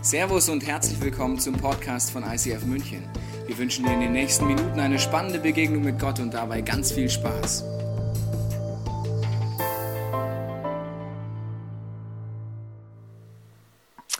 [0.00, 3.02] Servus und herzlich willkommen zum Podcast von ICF München.
[3.46, 6.92] Wir wünschen dir in den nächsten Minuten eine spannende Begegnung mit Gott und dabei ganz
[6.92, 7.64] viel Spaß.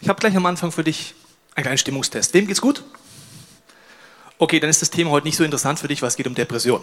[0.00, 1.14] Ich habe gleich am Anfang für dich
[1.54, 2.34] einen kleinen Stimmungstest.
[2.34, 2.82] Wem geht's gut?
[4.38, 6.34] Okay, dann ist das Thema heute nicht so interessant für dich, weil es geht um
[6.34, 6.82] Depression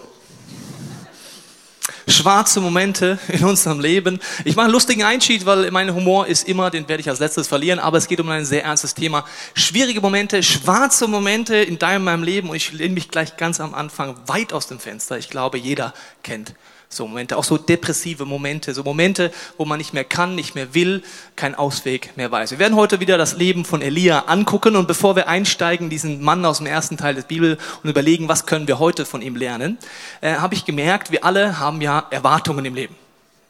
[2.08, 4.20] schwarze Momente in unserem Leben.
[4.44, 7.48] Ich mache einen lustigen Einschied, weil mein Humor ist immer, den werde ich als letztes
[7.48, 9.26] verlieren, aber es geht um ein sehr ernstes Thema.
[9.54, 13.74] Schwierige Momente, schwarze Momente in deinem, meinem Leben und ich lehne mich gleich ganz am
[13.74, 15.18] Anfang weit aus dem Fenster.
[15.18, 16.54] Ich glaube, jeder kennt
[16.90, 20.74] so Momente, auch so depressive Momente, so Momente, wo man nicht mehr kann, nicht mehr
[20.74, 21.04] will,
[21.36, 22.52] keinen Ausweg mehr weiß.
[22.52, 26.46] Wir werden heute wieder das Leben von Elia angucken und bevor wir einsteigen, diesen Mann
[26.46, 29.78] aus dem ersten Teil der Bibel und überlegen, was können wir heute von ihm lernen,
[30.22, 32.96] äh, habe ich gemerkt, wir alle haben ja Erwartungen im Leben.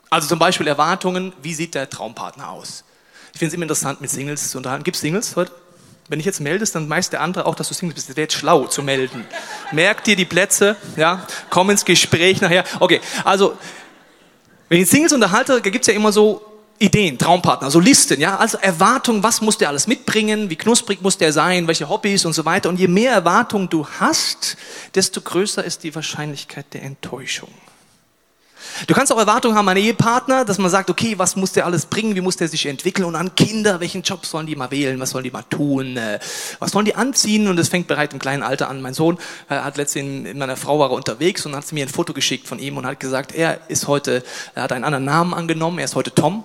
[0.10, 2.84] Also zum Beispiel Erwartungen, wie sieht der Traumpartner aus?
[3.34, 4.84] Ich finde es immer interessant, mit Singles zu unterhalten.
[4.84, 5.52] Gibt es Singles heute?
[6.08, 8.10] Wenn ich jetzt meldest, dann meist der andere auch, dass du Single bist.
[8.10, 9.26] Wäre jetzt schlau zu melden.
[9.72, 12.64] Merk dir die Plätze, ja, komm ins Gespräch nachher.
[12.80, 13.58] Okay, also,
[14.70, 16.46] wenn ich Singles unterhalte, da gibt's ja immer so
[16.78, 21.18] Ideen, Traumpartner, so Listen, ja, also Erwartungen, was muss der alles mitbringen, wie knusprig muss
[21.18, 22.70] der sein, welche Hobbys und so weiter.
[22.70, 24.58] Und je mehr Erwartungen du hast,
[24.94, 27.50] desto größer ist die Wahrscheinlichkeit der Enttäuschung.
[28.88, 31.86] Du kannst auch Erwartungen haben an Ehepartner, dass man sagt, okay, was muss der alles
[31.86, 33.06] bringen, wie muss der sich entwickeln?
[33.06, 36.20] Und an Kinder, welchen Job sollen die mal wählen, was sollen die mal tun, äh,
[36.60, 37.48] was sollen die anziehen?
[37.48, 38.82] Und es fängt bereits im kleinen Alter an.
[38.82, 39.18] Mein Sohn
[39.50, 42.48] äh, hat letztens in meiner Frau war er unterwegs und hat mir ein Foto geschickt
[42.48, 45.86] von ihm und hat gesagt, er ist heute, er hat einen anderen Namen angenommen, er
[45.86, 46.44] ist heute Tom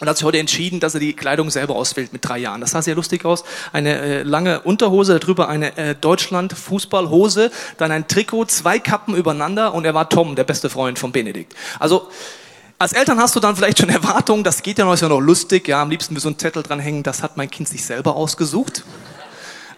[0.00, 2.60] und hat sich heute entschieden, dass er die Kleidung selber auswählt mit drei Jahren.
[2.60, 3.44] Das sah sehr lustig aus.
[3.72, 9.84] Eine äh, lange Unterhose, darüber eine äh, Deutschland-Fußballhose, dann ein Trikot, zwei Kappen übereinander und
[9.84, 11.54] er war Tom, der beste Freund von Benedikt.
[11.78, 12.08] Also
[12.78, 15.20] als Eltern hast du dann vielleicht schon Erwartungen, das geht ja noch, ist ja noch
[15.20, 18.16] lustig, ja, am liebsten wie so ein Zettel dranhängen, das hat mein Kind sich selber
[18.16, 18.84] ausgesucht.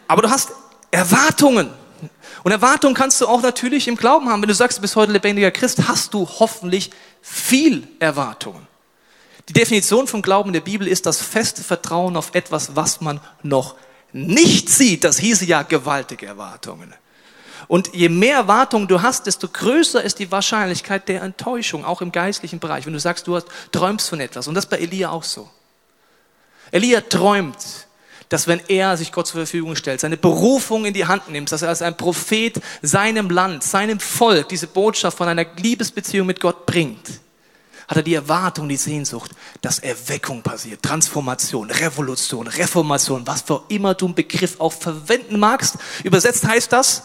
[0.06, 0.52] Aber du hast
[0.92, 1.70] Erwartungen.
[2.44, 4.42] Und Erwartungen kannst du auch natürlich im Glauben haben.
[4.42, 6.90] Wenn du sagst, du bist heute lebendiger Christ, hast du hoffentlich
[7.20, 8.66] viel Erwartungen.
[9.48, 13.74] Die Definition vom Glauben der Bibel ist das feste Vertrauen auf etwas, was man noch
[14.12, 15.04] nicht sieht.
[15.04, 16.94] Das hieße ja gewaltige Erwartungen.
[17.68, 22.12] Und je mehr Erwartungen du hast, desto größer ist die Wahrscheinlichkeit der Enttäuschung, auch im
[22.12, 22.86] geistlichen Bereich.
[22.86, 24.46] Wenn du sagst, du hast, träumst von etwas.
[24.46, 25.48] Und das bei Elia auch so.
[26.70, 27.86] Elia träumt,
[28.28, 31.62] dass wenn er sich Gott zur Verfügung stellt, seine Berufung in die Hand nimmt, dass
[31.62, 36.66] er als ein Prophet seinem Land, seinem Volk diese Botschaft von einer Liebesbeziehung mit Gott
[36.66, 37.20] bringt
[37.92, 43.92] hat er die Erwartung, die Sehnsucht, dass Erweckung passiert, Transformation, Revolution, Reformation, was für immer
[43.92, 45.76] du einen Begriff auch verwenden magst.
[46.02, 47.02] Übersetzt heißt das,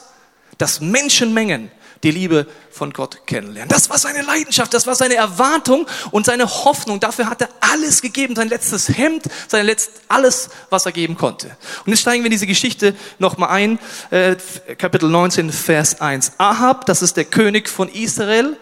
[0.57, 1.69] dass Menschenmengen
[2.03, 3.67] die Liebe von Gott kennenlernen.
[3.67, 7.01] Das war seine Leidenschaft, das war seine Erwartung und seine Hoffnung.
[7.01, 11.57] Dafür hat er alles gegeben, sein letztes Hemd, sein letzt, alles, was er geben konnte.
[11.85, 13.79] Und jetzt steigen wir in diese Geschichte nochmal ein,
[14.11, 14.37] äh,
[14.77, 16.33] Kapitel 19, Vers 1.
[16.37, 18.55] Ahab, das ist der König von Israel,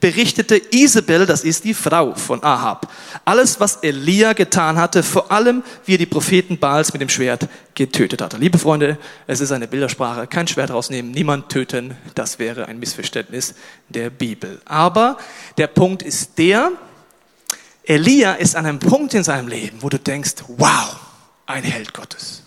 [0.00, 2.92] berichtete Isabel, das ist die Frau von Ahab,
[3.24, 7.48] alles, was Elia getan hatte, vor allem, wie er die Propheten Baals mit dem Schwert
[7.74, 8.36] getötet hatte.
[8.36, 13.54] Liebe Freunde, es ist eine Bildersprache, kein Schwert rausnehmen, niemand töten, das wäre ein Missverständnis
[13.88, 14.60] der Bibel.
[14.64, 15.18] Aber
[15.56, 16.72] der Punkt ist der,
[17.84, 20.96] Elia ist an einem Punkt in seinem Leben, wo du denkst, wow,
[21.46, 22.42] ein Held Gottes.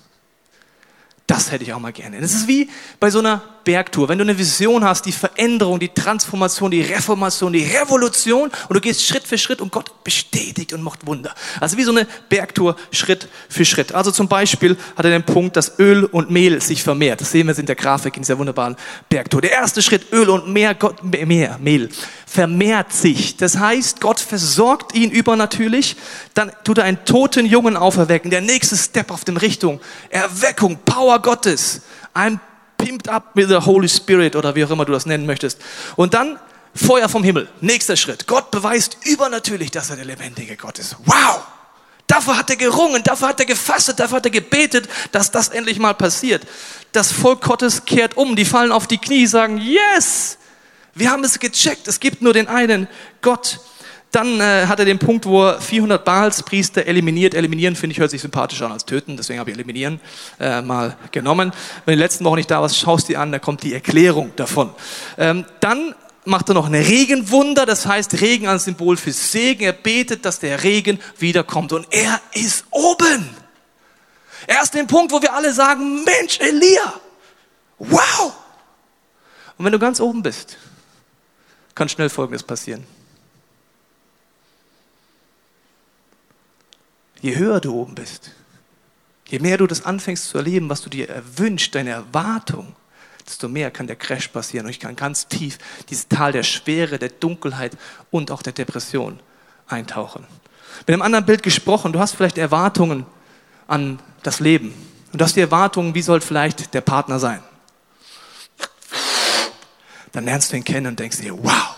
[1.32, 2.20] Das hätte ich auch mal gerne.
[2.20, 2.70] Das ist wie
[3.00, 4.10] bei so einer Bergtour.
[4.10, 8.82] Wenn du eine Vision hast, die Veränderung, die Transformation, die Reformation, die Revolution und du
[8.82, 11.34] gehst Schritt für Schritt und Gott bestätigt und macht Wunder.
[11.60, 13.94] Also wie so eine Bergtour Schritt für Schritt.
[13.94, 17.22] Also zum Beispiel hat er den Punkt, dass Öl und Mehl sich vermehrt.
[17.22, 18.76] Das sehen wir in der Grafik in dieser wunderbaren
[19.10, 19.42] Bergtour.
[19.42, 21.90] Der erste Schritt, Öl und mehr, Gott, mehr, Mehl
[22.32, 23.36] vermehrt sich.
[23.36, 25.98] Das heißt, Gott versorgt ihn übernatürlich.
[26.34, 28.32] Dann tut er einen toten Jungen auferwecken.
[28.32, 31.82] Der nächste Step auf den Richtung Erweckung, Power Gottes.
[32.14, 32.40] Ein
[32.84, 35.60] pimped up with the Holy Spirit oder wie auch immer du das nennen möchtest.
[35.96, 36.40] Und dann
[36.76, 37.50] Feuer vom Himmel.
[37.60, 38.28] Nächster Schritt.
[38.28, 40.96] Gott beweist übernatürlich, dass er der lebendige Gott ist.
[41.06, 41.42] Wow!
[42.08, 45.80] Dafür hat er gerungen, dafür hat er gefastet, dafür hat er gebetet, dass das endlich
[45.80, 46.46] mal passiert.
[46.92, 50.38] Das Volk Gottes kehrt um, die fallen auf die Knie, sagen, yes!
[50.94, 52.88] Wir haben es gecheckt, es gibt nur den einen
[53.22, 53.62] Gott.
[54.12, 57.34] Dann äh, hat er den Punkt, wo er 400 Baalspriester eliminiert.
[57.34, 60.02] Eliminieren finde ich hört sich sympathischer an als töten, deswegen habe ich eliminieren
[60.40, 61.54] äh, mal genommen.
[61.86, 64.34] Wenn du die letzten Wochen nicht da warst, schaust dir an, da kommt die Erklärung
[64.36, 64.72] davon.
[65.18, 69.64] Ähm, dann macht er noch eine Regenwunder, das heißt Regen als Symbol für Segen.
[69.64, 73.30] Er betet, dass der Regen wiederkommt und er ist oben.
[74.46, 76.94] Er ist den Punkt, wo wir alle sagen, Mensch, Elia,
[77.80, 78.34] wow.
[79.58, 80.58] Und wenn du ganz oben bist,
[81.76, 82.86] kann schnell Folgendes passieren.
[87.22, 88.32] Je höher du oben bist,
[89.32, 92.76] Je mehr du das anfängst zu erleben, was du dir erwünscht, deine Erwartung,
[93.26, 94.66] desto mehr kann der Crash passieren.
[94.66, 95.58] Und ich kann ganz tief
[95.90, 97.78] dieses Tal der Schwere, der Dunkelheit
[98.12, 99.22] und auch der Depression
[99.68, 100.28] eintauchen.
[100.80, 103.06] Mit einem anderen Bild gesprochen, du hast vielleicht Erwartungen
[103.68, 104.74] an das Leben.
[105.14, 107.42] Und du hast die Erwartungen, wie soll vielleicht der Partner sein?
[110.12, 111.78] Dann lernst du ihn kennen und denkst dir, wow,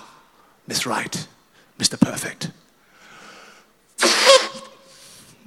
[0.66, 1.28] Miss Right,
[1.78, 1.98] Mr.
[1.98, 2.50] Perfect.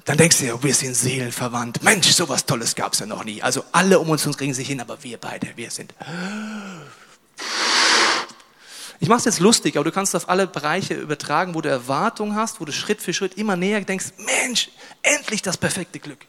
[0.07, 1.83] Dann denkst du dir, wir sind seelenverwandt.
[1.83, 3.43] Mensch, sowas Tolles gab es ja noch nie.
[3.43, 5.93] Also alle um uns kriegen sich hin, aber wir beide, wir sind.
[9.01, 11.69] Ich mache es jetzt lustig, aber du kannst es auf alle Bereiche übertragen, wo du
[11.69, 14.71] Erwartungen hast, wo du Schritt für Schritt immer näher denkst, Mensch,
[15.03, 16.25] endlich das perfekte Glück.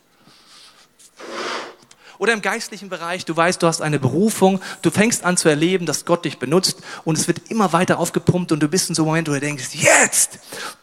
[2.17, 5.85] Oder im geistlichen Bereich, du weißt, du hast eine Berufung, du fängst an zu erleben,
[5.85, 9.03] dass Gott dich benutzt und es wird immer weiter aufgepumpt und du bist in so
[9.03, 10.39] einem Moment, wo du denkst, jetzt,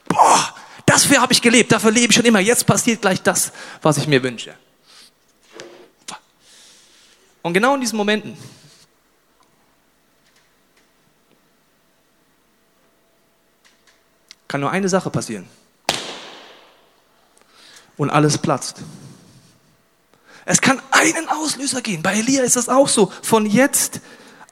[0.06, 0.53] boah,
[0.86, 3.52] dafür habe ich gelebt, dafür lebe ich schon immer, jetzt passiert gleich das,
[3.82, 4.54] was ich mir wünsche.
[7.42, 8.38] Und genau in diesen Momenten
[14.48, 15.46] kann nur eine Sache passieren.
[17.96, 18.82] Und alles platzt.
[20.46, 22.02] Es kann einen Auslöser gehen.
[22.02, 23.12] Bei Elia ist das auch so.
[23.22, 24.00] Von jetzt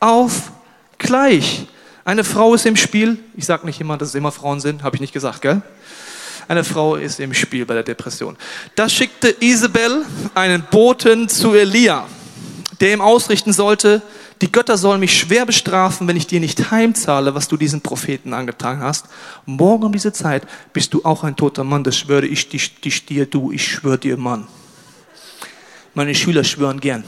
[0.00, 0.52] auf
[0.98, 1.66] gleich.
[2.04, 3.22] Eine Frau ist im Spiel.
[3.36, 4.82] Ich sage nicht immer, dass es immer Frauen sind.
[4.82, 5.62] Habe ich nicht gesagt, gell?
[6.48, 8.36] Eine Frau ist im Spiel bei der Depression.
[8.74, 10.04] Da schickte Isabel
[10.34, 12.06] einen Boten zu Elia,
[12.80, 14.02] der ihm ausrichten sollte,
[14.42, 18.34] die Götter sollen mich schwer bestrafen, wenn ich dir nicht heimzahle, was du diesen Propheten
[18.34, 19.06] angetan hast.
[19.46, 20.42] Morgen um diese Zeit
[20.72, 23.98] bist du auch ein toter Mann, das schwöre ich dich, dich dir, du, ich schwöre
[23.98, 24.48] dir, Mann.
[25.94, 27.04] Meine Schüler schwören gern.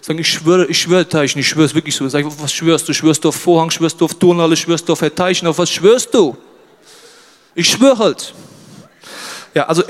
[0.00, 2.08] Sagen, ich schwöre, ich schwöre Teichen, ich schwöre es wirklich so.
[2.08, 2.94] Sag was schwörst du?
[2.94, 5.70] Schwörst du auf Vorhang, schwörst du auf Turnhalle, schwörst du auf Herr Teichen, auf was
[5.70, 6.34] schwörst du?
[7.56, 8.34] Ich schwöre halt.
[9.54, 9.82] Ja, also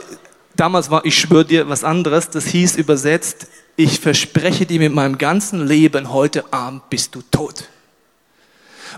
[0.54, 2.30] damals war ich schwöre dir was anderes.
[2.30, 7.64] Das hieß übersetzt, ich verspreche dir mit meinem ganzen Leben, heute Abend bist du tot.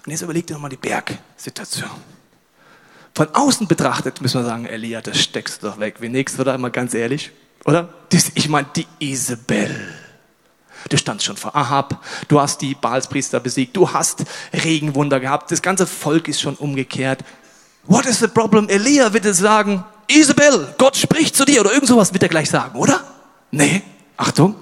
[0.04, 1.90] Und jetzt überleg dir nochmal die Bergsituation.
[3.14, 5.96] Von außen betrachtet müssen wir sagen, Elia, das steckst du doch weg.
[6.00, 6.56] Wie nächstes, oder?
[6.58, 7.32] Mal ganz ehrlich.
[7.64, 7.88] Oder?
[8.34, 9.74] Ich meine, die Isabel.
[10.90, 15.62] Du standst schon vor Ahab, du hast die Baalspriester besiegt, du hast Regenwunder gehabt, das
[15.62, 17.24] ganze Volk ist schon umgekehrt.
[17.88, 18.68] What is the problem?
[18.68, 22.50] Elia wird es sagen, Isabel, Gott spricht zu dir oder irgend sowas wird er gleich
[22.50, 23.02] sagen, oder?
[23.50, 23.82] Nee,
[24.16, 24.56] Achtung.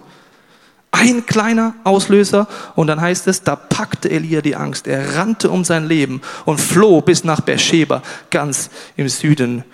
[0.93, 4.87] Ein kleiner Auslöser und dann heißt es, da packte Elia die Angst.
[4.87, 9.65] Er rannte um sein Leben und floh bis nach Beersheba, ganz im Süden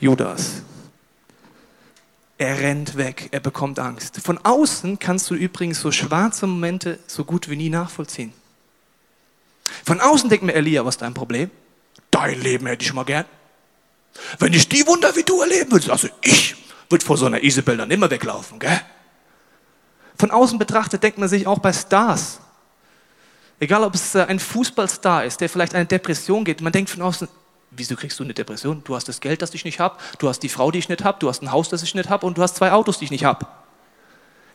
[0.00, 0.62] Judas.
[2.38, 4.20] Er rennt weg, er bekommt Angst.
[4.24, 8.32] Von außen kannst du übrigens so schwarze Momente so gut wie nie nachvollziehen.
[9.84, 11.50] Von außen denkt mir Elia, was ist dein Problem?
[12.12, 13.24] Dein Leben hätte ich mal gern.
[14.38, 16.54] Wenn ich die Wunder wie du erleben würde, also ich
[16.88, 18.80] würde vor so einer Isabel dann immer weglaufen, gell?
[20.16, 22.38] Von außen betrachtet denkt man sich auch bei Stars,
[23.58, 27.02] egal ob es äh, ein Fußballstar ist, der vielleicht eine Depression geht, man denkt von
[27.02, 27.26] außen,
[27.74, 28.82] Wieso kriegst du eine Depression?
[28.84, 31.04] Du hast das Geld, das ich nicht habe, du hast die Frau, die ich nicht
[31.04, 33.06] habe, du hast ein Haus, das ich nicht habe und du hast zwei Autos, die
[33.06, 33.46] ich nicht habe.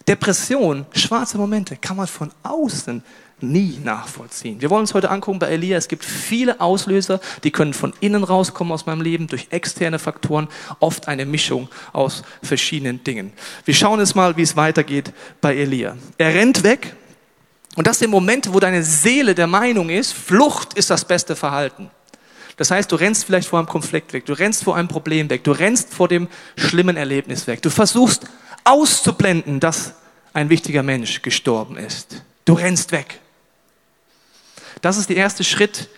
[0.07, 3.03] Depression, schwarze Momente, kann man von außen
[3.39, 4.61] nie nachvollziehen.
[4.61, 5.77] Wir wollen uns heute angucken bei Elia.
[5.77, 10.47] Es gibt viele Auslöser, die können von innen rauskommen aus meinem Leben durch externe Faktoren,
[10.79, 13.33] oft eine Mischung aus verschiedenen Dingen.
[13.65, 15.97] Wir schauen jetzt mal, wie es weitergeht bei Elia.
[16.17, 16.95] Er rennt weg
[17.75, 21.91] und das sind Momente, wo deine Seele der Meinung ist, Flucht ist das beste Verhalten.
[22.57, 25.43] Das heißt, du rennst vielleicht vor einem Konflikt weg, du rennst vor einem Problem weg,
[25.43, 27.61] du rennst vor dem schlimmen Erlebnis weg.
[27.61, 28.25] Du versuchst
[28.63, 29.93] auszublenden, dass
[30.33, 32.23] ein wichtiger Mensch gestorben ist.
[32.45, 33.19] Du rennst weg.
[34.81, 35.89] Das ist der erste Schritt,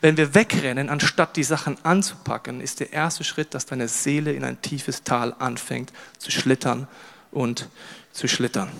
[0.00, 4.44] wenn wir wegrennen, anstatt die Sachen anzupacken, ist der erste Schritt, dass deine Seele in
[4.44, 6.86] ein tiefes Tal anfängt zu schlittern
[7.30, 7.68] und
[8.12, 8.70] zu schlittern.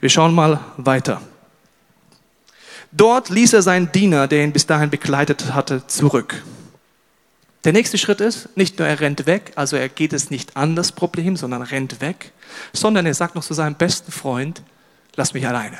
[0.00, 1.22] Wir schauen mal weiter.
[2.90, 6.42] Dort ließ er seinen Diener, der ihn bis dahin begleitet hatte, zurück.
[7.64, 10.76] Der nächste Schritt ist, nicht nur er rennt weg, also er geht es nicht an
[10.76, 12.32] das Problem, sondern rennt weg,
[12.72, 14.62] sondern er sagt noch zu seinem besten Freund,
[15.16, 15.78] lass mich alleine.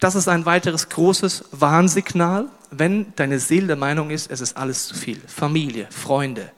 [0.00, 4.86] Das ist ein weiteres großes Warnsignal, wenn deine Seele der Meinung ist, es ist alles
[4.86, 5.20] zu viel.
[5.26, 6.52] Familie, Freunde,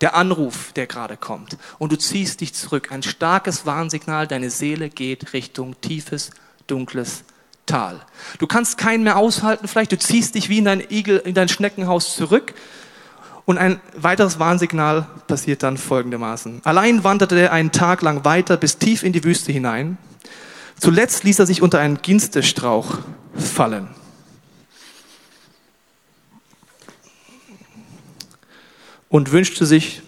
[0.00, 1.58] der Anruf, der gerade kommt.
[1.78, 2.90] Und du ziehst dich zurück.
[2.90, 6.30] Ein starkes Warnsignal, deine Seele geht Richtung tiefes,
[6.66, 7.24] dunkles
[7.66, 8.00] Tal.
[8.38, 11.48] Du kannst keinen mehr aushalten, vielleicht du ziehst dich wie in dein Igel, in dein
[11.48, 12.54] Schneckenhaus zurück
[13.44, 16.62] und ein weiteres Warnsignal passiert dann folgendermaßen.
[16.64, 19.98] Allein wanderte er einen Tag lang weiter bis tief in die Wüste hinein.
[20.82, 22.98] Zuletzt ließ er sich unter einen Ginstestrauch
[23.36, 23.88] fallen.
[29.08, 30.02] Und wünschte sich,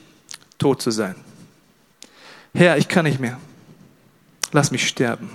[0.59, 1.15] tot zu sein.
[2.55, 3.39] Herr, ich kann nicht mehr.
[4.51, 5.31] lass mich sterben.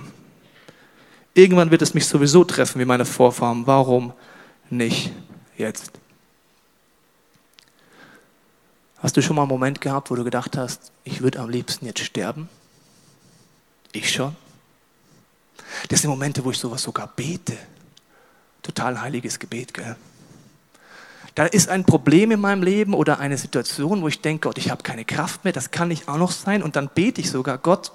[1.32, 3.66] Irgendwann wird es mich sowieso treffen wie meine Vorfahren.
[3.66, 4.12] Warum
[4.68, 5.10] nicht
[5.56, 5.92] jetzt?
[8.98, 11.86] Hast du schon mal einen Moment gehabt, wo du gedacht hast, ich würde am liebsten
[11.86, 12.50] jetzt sterben?
[13.92, 14.36] Ich schon.
[15.88, 17.56] Das sind Momente, wo ich sowas sogar bete.
[18.62, 19.96] Total heiliges Gebet, gell?
[21.34, 24.70] Da ist ein Problem in meinem Leben oder eine Situation, wo ich denke, Gott, ich
[24.70, 26.62] habe keine Kraft mehr, das kann nicht auch noch sein.
[26.62, 27.92] Und dann bete ich sogar, Gott,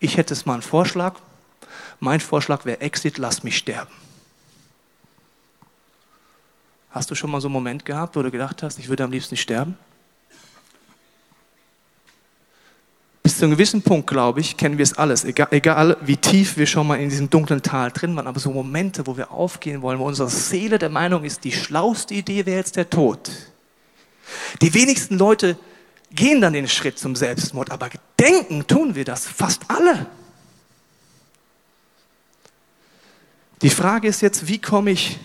[0.00, 1.14] ich hätte es mal einen Vorschlag.
[1.98, 3.90] Mein Vorschlag wäre Exit, lass mich sterben.
[6.90, 9.12] Hast du schon mal so einen Moment gehabt, wo du gedacht hast, ich würde am
[9.12, 9.76] liebsten sterben?
[13.28, 15.22] Bis zu einem gewissen Punkt, glaube ich, kennen wir es alles.
[15.22, 18.50] Egal, egal, wie tief wir schon mal in diesem dunklen Tal drin waren, aber so
[18.50, 22.56] Momente, wo wir aufgehen wollen, wo unsere Seele der Meinung ist, die schlauste Idee wäre
[22.56, 23.30] jetzt der Tod.
[24.62, 25.58] Die wenigsten Leute
[26.10, 30.06] gehen dann den Schritt zum Selbstmord, aber denken tun wir das fast alle.
[33.60, 35.18] Die Frage ist jetzt, wie komme ich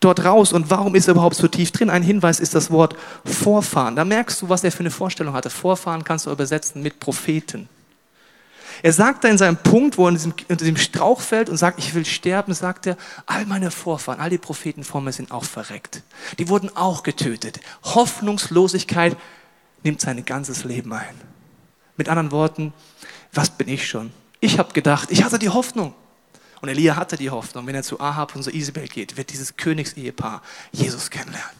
[0.00, 1.90] dort raus und warum ist er überhaupt so tief drin?
[1.90, 3.96] Ein Hinweis ist das Wort Vorfahren.
[3.96, 5.50] Da merkst du, was er für eine Vorstellung hatte.
[5.50, 7.68] Vorfahren kannst du übersetzen mit Propheten.
[8.82, 11.78] Er sagt da in seinem Punkt, wo er diesem, in diesem Strauch fällt und sagt,
[11.78, 15.44] ich will sterben, sagt er, all meine Vorfahren, all die Propheten vor mir sind auch
[15.44, 16.02] verreckt.
[16.38, 17.60] Die wurden auch getötet.
[17.82, 19.16] Hoffnungslosigkeit
[19.82, 21.14] nimmt sein ganzes Leben ein.
[21.96, 22.74] Mit anderen Worten,
[23.32, 24.12] was bin ich schon?
[24.40, 25.94] Ich habe gedacht, ich hatte die Hoffnung.
[26.66, 29.56] Und Elia hatte die Hoffnung, wenn er zu Ahab und zu Isabel geht, wird dieses
[29.56, 30.42] Königsehepaar
[30.72, 31.54] Jesus kennenlernen.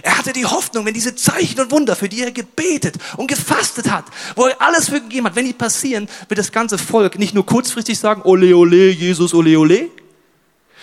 [0.00, 3.90] Er hatte die Hoffnung, wenn diese Zeichen und Wunder, für die er gebetet und gefastet
[3.90, 7.34] hat, wo er alles für gegeben hat, wenn die passieren, wird das ganze Volk nicht
[7.34, 9.90] nur kurzfristig sagen, ole, ole, Jesus, ole, ole,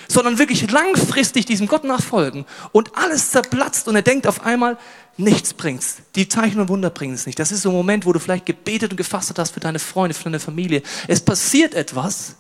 [0.08, 4.78] sondern wirklich langfristig diesem Gott nachfolgen und alles zerplatzt und er denkt auf einmal,
[5.18, 5.98] nichts bringt's.
[6.14, 7.40] Die Zeichen und Wunder bringen es nicht.
[7.40, 10.14] Das ist so ein Moment, wo du vielleicht gebetet und gefastet hast für deine Freunde,
[10.14, 10.84] für deine Familie.
[11.08, 12.36] Es passiert etwas.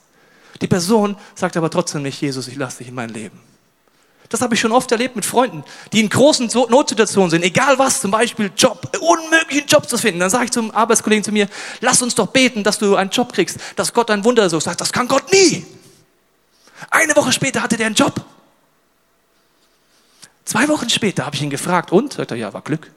[0.61, 3.39] Die Person sagt aber trotzdem nicht, Jesus, ich lasse dich in mein Leben.
[4.29, 8.01] Das habe ich schon oft erlebt mit Freunden, die in großen Notsituationen sind, egal was,
[8.01, 10.19] zum Beispiel Job, unmöglichen Job zu finden.
[10.19, 11.47] Dann sage ich zum Arbeitskollegen zu mir,
[11.79, 14.81] lass uns doch beten, dass du einen Job kriegst, dass Gott ein Wunder so sagt.
[14.81, 15.65] Das kann Gott nie.
[16.89, 18.21] Eine Woche später hatte der einen Job.
[20.43, 22.91] Zwei Wochen später habe ich ihn gefragt und, sagt er, ja, war Glück.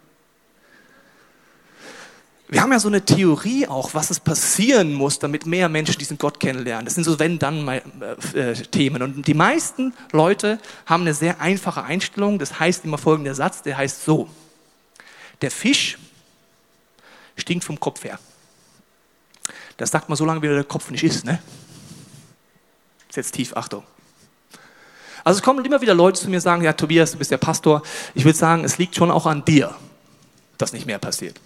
[2.52, 6.18] Wir haben ja so eine Theorie auch, was es passieren muss, damit mehr Menschen diesen
[6.18, 6.84] Gott kennenlernen.
[6.84, 9.02] Das sind so Wenn-Dann-Themen.
[9.02, 12.40] Und die meisten Leute haben eine sehr einfache Einstellung.
[12.40, 14.28] Das heißt immer folgender Satz, der heißt so.
[15.42, 15.96] Der Fisch
[17.36, 18.18] stinkt vom Kopf her.
[19.76, 21.24] Das sagt man so lange, wie der Kopf nicht ist.
[21.24, 21.40] Ne?
[23.08, 23.84] Ist jetzt tief, Achtung.
[25.22, 27.38] Also es kommen immer wieder Leute zu mir und sagen, ja Tobias, du bist der
[27.38, 27.82] Pastor.
[28.14, 29.72] Ich würde sagen, es liegt schon auch an dir,
[30.58, 31.40] dass nicht mehr passiert.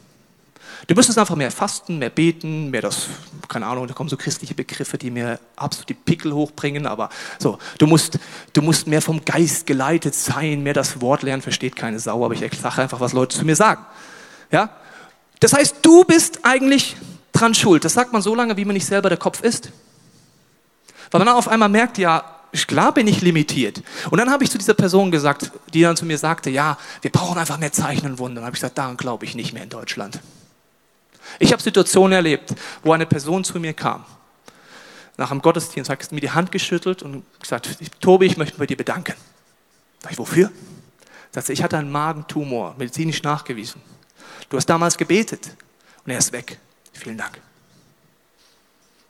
[0.86, 3.06] Du müsstest einfach mehr fasten, mehr beten, mehr das,
[3.48, 7.58] keine Ahnung, da kommen so christliche Begriffe, die mir absolut die Pickel hochbringen, aber so,
[7.78, 8.18] du musst,
[8.52, 12.34] du musst mehr vom Geist geleitet sein, mehr das Wort lernen, versteht keine Sau, aber
[12.34, 13.84] ich sage einfach, was Leute zu mir sagen.
[14.50, 14.70] Ja?
[15.40, 16.96] Das heißt, du bist eigentlich
[17.32, 17.84] dran schuld.
[17.84, 19.70] Das sagt man so lange, wie man nicht selber der Kopf ist.
[21.10, 22.24] Weil man dann auf einmal merkt, ja,
[22.66, 23.82] klar bin ich limitiert.
[24.10, 27.10] Und dann habe ich zu dieser Person gesagt, die dann zu mir sagte, ja, wir
[27.10, 28.36] brauchen einfach mehr Zeichen und Wunder.
[28.36, 30.20] Dann habe ich gesagt, daran glaube ich nicht mehr in Deutschland.
[31.38, 34.04] Ich habe Situationen erlebt, wo eine Person zu mir kam,
[35.16, 37.68] nach einem Gottesdienst, hat mir die Hand geschüttelt und gesagt,
[38.00, 39.14] Tobi, ich möchte bei dir bedanken.
[40.02, 40.50] Sag ich, wofür?
[41.32, 43.80] Sagt sie, ich hatte einen Magentumor, medizinisch nachgewiesen.
[44.48, 45.50] Du hast damals gebetet
[46.04, 46.58] und er ist weg.
[46.92, 47.40] Vielen Dank.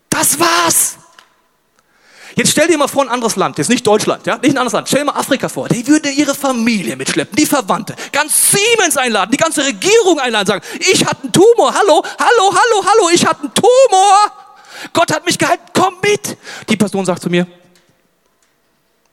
[0.08, 0.98] Das war's!
[2.36, 4.72] Jetzt stell dir mal vor ein anderes Land, jetzt nicht Deutschland, ja, nicht ein anderes
[4.72, 5.68] Land, stell dir mal Afrika vor.
[5.68, 10.64] Die würde ihre Familie mitschleppen, die Verwandte, ganz Siemens einladen, die ganze Regierung einladen, sagen,
[10.80, 14.32] ich hatte einen Tumor, hallo, hallo, hallo, hallo, ich hatte einen Tumor.
[14.92, 16.36] Gott hat mich gehalten, komm mit.
[16.68, 17.46] Die Person sagt zu mir,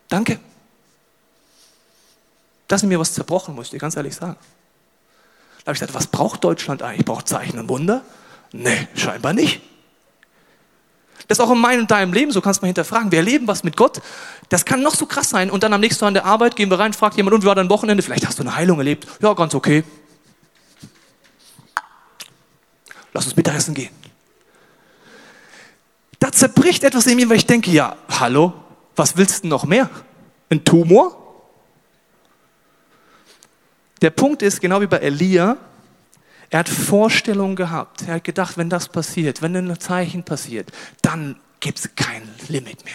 [0.09, 0.39] danke.
[2.67, 4.37] Das ist mir was zerbrochen, muss ich dir ganz ehrlich sagen.
[5.59, 7.05] Da habe ich gesagt, was braucht Deutschland eigentlich?
[7.05, 8.01] Braucht Zeichen und Wunder?
[8.51, 9.61] Nee, scheinbar nicht.
[11.27, 13.11] Das ist auch in meinem und deinem Leben so, kannst du mal hinterfragen.
[13.11, 14.01] Wir erleben was mit Gott.
[14.49, 15.49] Das kann noch so krass sein.
[15.49, 17.47] Und dann am nächsten Tag an der Arbeit gehen wir rein, fragt jemand, und wie
[17.47, 18.03] war dein Wochenende?
[18.03, 19.07] Vielleicht hast du eine Heilung erlebt.
[19.21, 19.83] Ja, ganz okay.
[23.13, 23.89] Lass uns Mittagessen gehen.
[26.19, 28.53] Da zerbricht etwas in mir, weil ich denke, ja, hallo,
[28.95, 29.89] was willst du noch mehr?
[30.49, 31.17] Ein Tumor?
[34.01, 35.57] Der Punkt ist, genau wie bei Elia,
[36.51, 38.03] er hat Vorstellungen gehabt.
[38.07, 42.83] Er hat gedacht, wenn das passiert, wenn ein Zeichen passiert, dann gibt es kein Limit
[42.85, 42.93] mehr.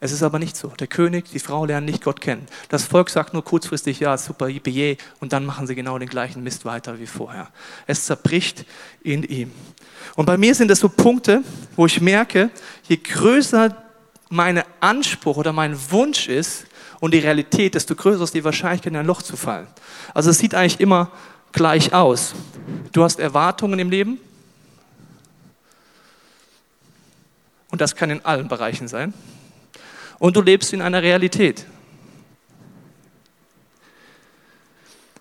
[0.00, 0.68] Es ist aber nicht so.
[0.68, 2.46] Der König, die Frau lernen nicht Gott kennen.
[2.68, 6.42] Das Volk sagt nur kurzfristig, ja, super, yippie, und dann machen sie genau den gleichen
[6.42, 7.48] Mist weiter wie vorher.
[7.86, 8.64] Es zerbricht
[9.02, 9.52] in ihm.
[10.14, 11.42] Und bei mir sind es so Punkte,
[11.74, 12.50] wo ich merke,
[12.84, 13.76] je größer
[14.28, 16.66] mein Anspruch oder mein Wunsch ist
[17.00, 19.68] und die Realität, desto größer ist die Wahrscheinlichkeit, in ein Loch zu fallen.
[20.14, 21.10] Also es sieht eigentlich immer
[21.58, 22.34] gleich aus.
[22.92, 24.20] Du hast Erwartungen im Leben.
[27.70, 29.12] Und das kann in allen Bereichen sein.
[30.20, 31.66] Und du lebst in einer Realität.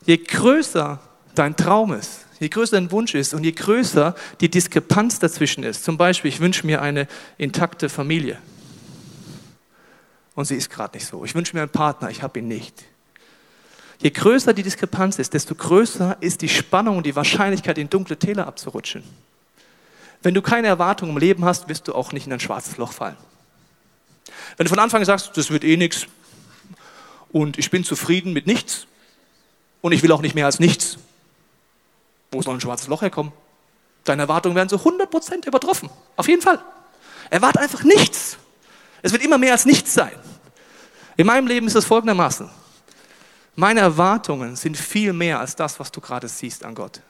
[0.06, 1.00] Je größer
[1.34, 5.84] dein Traum ist, je größer dein Wunsch ist und je größer die Diskrepanz dazwischen ist,
[5.84, 7.08] zum Beispiel, ich wünsche mir eine
[7.39, 8.38] intakte Familie
[10.36, 11.25] und sie ist gerade nicht so.
[11.25, 12.86] Ich wünsche mir einen Partner, ich habe ihn nicht.
[14.00, 18.18] Je größer die Diskrepanz ist, desto größer ist die Spannung und die Wahrscheinlichkeit, in dunkle
[18.18, 19.04] Täler abzurutschen.
[20.22, 22.92] Wenn du keine Erwartungen im Leben hast, wirst du auch nicht in ein schwarzes Loch
[22.92, 23.18] fallen.
[24.56, 26.06] Wenn du von Anfang sagst, das wird eh nichts
[27.32, 28.88] und ich bin zufrieden mit nichts
[29.82, 30.98] und ich will auch nicht mehr als nichts,
[32.32, 33.32] wo soll ein schwarzes Loch herkommen?
[34.04, 35.89] Deine Erwartungen werden so 100% übertroffen.
[36.16, 36.60] Auf jeden Fall.
[37.30, 38.38] Erwarte einfach nichts.
[39.01, 40.13] Es wird immer mehr als nichts sein.
[41.18, 42.50] In meinem Leben ist es folgendermaßen.
[43.60, 47.02] Meine Erwartungen sind viel mehr als das, was du gerade siehst an Gott.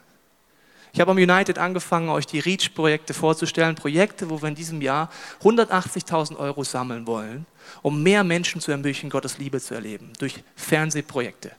[0.94, 3.76] Ich habe am United angefangen, euch die REACH-Projekte vorzustellen.
[3.76, 5.12] Projekte, wo wir in diesem Jahr
[5.44, 7.46] 180.000 Euro sammeln wollen,
[7.82, 10.14] um mehr Menschen zu ermöglichen, Gottes Liebe zu erleben.
[10.20, 11.52] Durch Fernsehprojekte,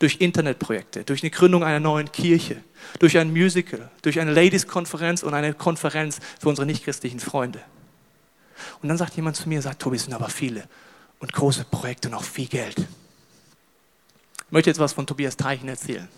[0.00, 2.56] durch Internetprojekte, durch eine Gründung einer neuen Kirche,
[2.98, 7.60] durch ein Musical, durch eine Ladies-Konferenz und eine Konferenz für unsere nichtchristlichen Freunde.
[8.82, 10.64] Und dann sagt jemand zu mir, sagt, Tobi, es sind aber viele
[11.20, 12.84] und große Projekte und auch viel Geld.
[14.46, 16.08] Ich möchte jetzt was von Tobias Teichen erzählen.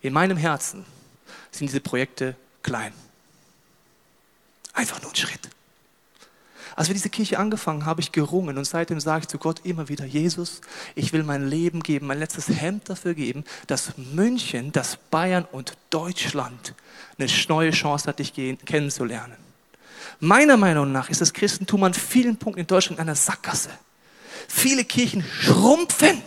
[0.00, 0.84] In meinem Herzen
[1.50, 2.92] sind diese Projekte klein.
[4.72, 5.48] Einfach nur ein Schritt.
[6.76, 9.62] Als wir diese Kirche angefangen haben, habe ich gerungen und seitdem sage ich zu Gott
[9.64, 10.60] immer wieder, Jesus,
[10.94, 15.76] ich will mein Leben geben, mein letztes Hemd dafür geben, dass München, dass Bayern und
[15.90, 16.74] Deutschland
[17.18, 19.34] eine neue Chance hat, dich kennenzulernen.
[20.20, 23.70] Meiner Meinung nach ist das Christentum an vielen Punkten in Deutschland in einer Sackgasse.
[24.46, 26.22] Viele Kirchen schrumpfen.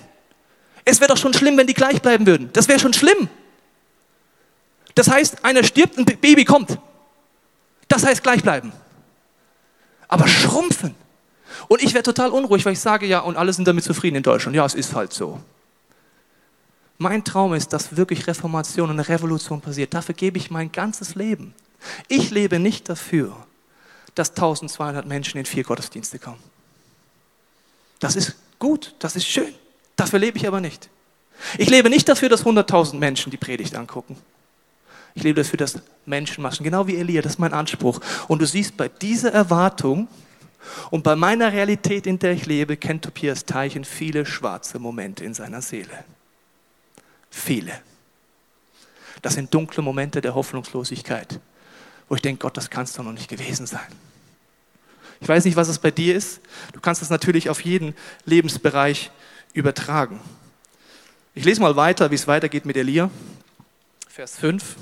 [0.92, 2.50] Es wäre doch schon schlimm, wenn die gleich bleiben würden.
[2.52, 3.30] Das wäre schon schlimm.
[4.94, 6.78] Das heißt, einer stirbt, ein Baby kommt.
[7.88, 8.74] Das heißt gleich bleiben.
[10.10, 10.94] Aber schrumpfen.
[11.70, 14.24] Und ich wäre total unruhig, weil ich sage, ja, und alle sind damit zufrieden in
[14.24, 14.54] Deutschland.
[14.54, 15.40] Ja, es ist halt so.
[16.98, 19.94] Mein Traum ist, dass wirklich Reformation und eine Revolution passiert.
[19.94, 21.54] Dafür gebe ich mein ganzes Leben.
[22.10, 23.34] Ich lebe nicht dafür,
[24.14, 26.44] dass 1200 Menschen in vier Gottesdienste kommen.
[28.00, 29.54] Das ist gut, das ist schön.
[29.96, 30.90] Dafür lebe ich aber nicht.
[31.58, 34.16] Ich lebe nicht dafür, dass 100.000 Menschen die Predigt angucken.
[35.14, 38.00] Ich lebe dafür, dass Menschen machen, genau wie Elia, das ist mein Anspruch.
[38.28, 40.08] Und du siehst, bei dieser Erwartung
[40.90, 45.34] und bei meiner Realität, in der ich lebe, kennt Tobias Teichen viele schwarze Momente in
[45.34, 46.06] seiner Seele.
[47.30, 47.74] Viele.
[49.22, 51.40] Das sind dunkle Momente der Hoffnungslosigkeit,
[52.08, 53.88] wo ich denke, Gott, das kann es doch noch nicht gewesen sein.
[55.20, 56.42] Ich weiß nicht, was es bei dir ist.
[56.74, 57.94] Du kannst es natürlich auf jeden
[58.26, 59.12] Lebensbereich
[59.54, 60.20] übertragen.
[61.34, 63.10] Ich lese mal weiter, wie es weitergeht mit Elia.
[64.08, 64.76] Vers 5.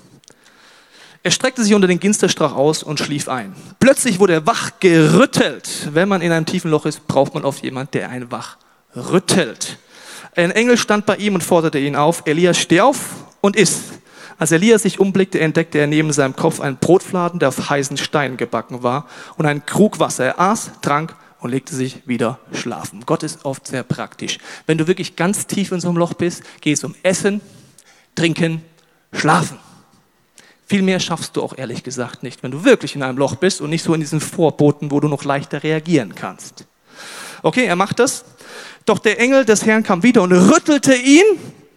[1.21, 3.53] Er streckte sich unter den Ginsterstrauch aus und schlief ein.
[3.79, 5.89] Plötzlich wurde er wach gerüttelt.
[5.91, 8.57] Wenn man in einem tiefen Loch ist, braucht man oft jemand, der einen wach
[8.95, 9.77] rüttelt.
[10.35, 12.23] Ein Engel stand bei ihm und forderte ihn auf.
[12.25, 12.97] Elias, steh auf
[13.41, 13.81] und iss.
[14.37, 18.37] Als Elias sich umblickte, entdeckte er neben seinem Kopf einen Brotfladen, der auf heißen Steinen
[18.37, 19.05] gebacken war,
[19.35, 20.25] und einen Krug Wasser.
[20.25, 23.03] Er aß, trank und legte sich wieder schlafen.
[23.05, 24.37] Gott ist oft sehr praktisch.
[24.65, 27.41] Wenn du wirklich ganz tief in so einem Loch bist, geh es um Essen,
[28.15, 28.61] Trinken,
[29.13, 29.57] Schlafen.
[30.67, 33.59] Viel mehr schaffst du auch ehrlich gesagt nicht, wenn du wirklich in einem Loch bist
[33.59, 36.65] und nicht so in diesen Vorboten, wo du noch leichter reagieren kannst.
[37.41, 38.25] Okay, er macht das.
[38.85, 41.25] Doch der Engel des Herrn kam wieder und rüttelte ihn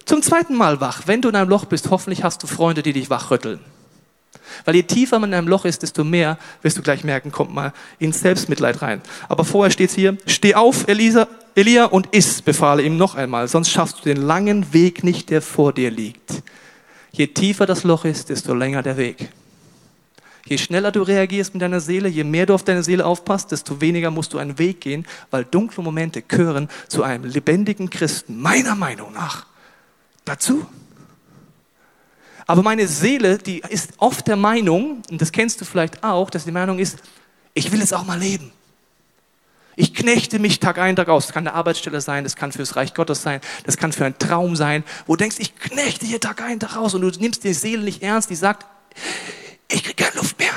[0.05, 1.03] zum zweiten Mal wach.
[1.07, 3.61] Wenn du in einem Loch bist, hoffentlich hast du Freunde, die dich wachrütteln.
[4.65, 7.53] Weil je tiefer man in einem Loch ist, desto mehr wirst du gleich merken, kommt
[7.53, 9.01] mal ins Selbstmitleid rein.
[9.29, 13.71] Aber vorher steht hier, steh auf, Elisa, Elia, und iss, befahle ihm noch einmal, sonst
[13.71, 16.43] schaffst du den langen Weg nicht, der vor dir liegt.
[17.13, 19.29] Je tiefer das Loch ist, desto länger der Weg.
[20.45, 23.81] Je schneller du reagierst mit deiner Seele, je mehr du auf deine Seele aufpasst, desto
[23.81, 28.75] weniger musst du einen Weg gehen, weil dunkle Momente gehören zu einem lebendigen Christen, meiner
[28.75, 29.47] Meinung nach,
[30.25, 30.67] dazu.
[32.47, 36.45] Aber meine Seele, die ist oft der Meinung, und das kennst du vielleicht auch, dass
[36.45, 36.99] die Meinung ist,
[37.55, 38.53] ich will es auch mal leben.
[39.75, 41.27] Ich knechte mich Tag ein, Tag aus.
[41.27, 44.19] Das kann eine Arbeitsstelle sein, das kann fürs Reich Gottes sein, das kann für einen
[44.19, 47.45] Traum sein, wo du denkst, ich knechte hier Tag ein, Tag aus und du nimmst
[47.45, 48.67] die Seele nicht ernst, die sagt,
[49.71, 50.52] ich kriege keine Luft mehr.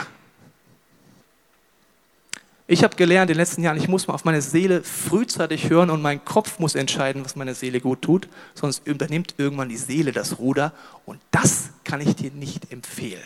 [2.67, 5.91] Ich habe gelernt in den letzten Jahren, ich muss mal auf meine Seele frühzeitig hören
[5.91, 10.12] und mein Kopf muss entscheiden, was meine Seele gut tut, sonst übernimmt irgendwann die Seele
[10.12, 10.73] das Ruder
[11.06, 13.21] und das kann ich dir nicht empfehlen.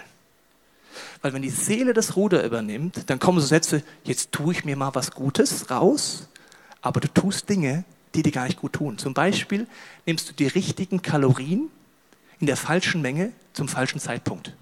[1.21, 4.75] Weil wenn die Seele das Ruder übernimmt, dann kommen so Sätze, jetzt tue ich mir
[4.75, 6.27] mal was Gutes raus,
[6.81, 8.97] aber du tust Dinge, die dir gar nicht gut tun.
[8.97, 9.67] Zum Beispiel
[10.05, 11.69] nimmst du die richtigen Kalorien
[12.41, 14.53] in der falschen Menge zum falschen Zeitpunkt.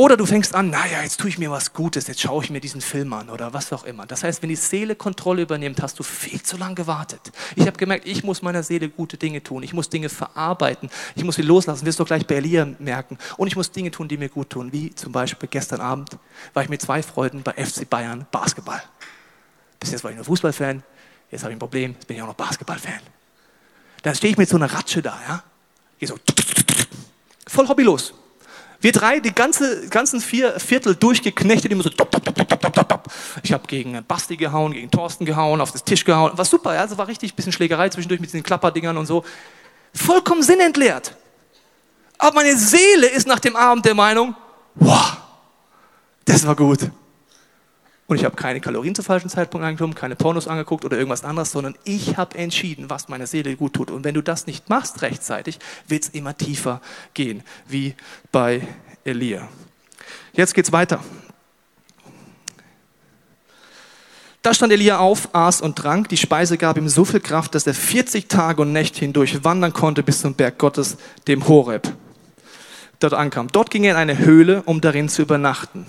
[0.00, 2.62] Oder du fängst an, naja, jetzt tue ich mir was Gutes, jetzt schaue ich mir
[2.62, 4.06] diesen Film an oder was auch immer.
[4.06, 7.20] Das heißt, wenn die Seele Kontrolle übernimmt, hast du viel zu lange gewartet.
[7.54, 9.62] Ich habe gemerkt, ich muss meiner Seele gute Dinge tun.
[9.62, 10.88] Ich muss Dinge verarbeiten.
[11.16, 11.84] Ich muss sie loslassen.
[11.84, 13.18] Wirst du gleich bei Elia merken.
[13.36, 14.72] Und ich muss Dinge tun, die mir gut tun.
[14.72, 16.16] Wie zum Beispiel gestern Abend
[16.54, 18.82] war ich mit zwei Freunden bei FC Bayern Basketball.
[19.80, 20.82] Bis jetzt war ich nur Fußballfan.
[21.30, 21.92] Jetzt habe ich ein Problem.
[21.92, 23.00] Jetzt bin ich auch noch Basketballfan.
[24.02, 25.42] Dann stehe ich mit so einer Ratsche da, ja.
[25.98, 26.18] Gehe so
[27.46, 28.14] voll hobbylos.
[28.80, 31.90] Wir drei, die ganze, ganzen vier Viertel durchgeknechtet, immer so.
[31.90, 32.24] Top, top,
[32.74, 33.02] top,
[33.42, 36.36] ich habe gegen Basti gehauen, gegen Thorsten gehauen, auf den Tisch gehauen.
[36.36, 39.22] War super, ja, also war richtig bisschen Schlägerei zwischendurch mit diesen Klapperdingern und so.
[39.94, 41.14] Vollkommen sinnentleert.
[42.16, 44.34] Aber meine Seele ist nach dem Abend der Meinung,
[44.74, 45.16] wow,
[46.24, 46.90] das war gut.
[48.10, 51.52] Und ich habe keine Kalorien zum falschen Zeitpunkt angenommen, keine Pornos angeguckt oder irgendwas anderes,
[51.52, 53.88] sondern ich habe entschieden, was meiner Seele gut tut.
[53.88, 56.80] Und wenn du das nicht machst rechtzeitig, wird es immer tiefer
[57.14, 57.94] gehen, wie
[58.32, 58.66] bei
[59.04, 59.46] Elia.
[60.32, 60.98] Jetzt geht's weiter.
[64.42, 66.08] Da stand Elia auf, aß und trank.
[66.08, 69.72] Die Speise gab ihm so viel Kraft, dass er 40 Tage und Nächte hindurch wandern
[69.72, 70.96] konnte bis zum Berg Gottes,
[71.28, 71.92] dem Horeb.
[72.98, 73.46] Dort ankam.
[73.52, 75.86] Dort ging er in eine Höhle, um darin zu übernachten.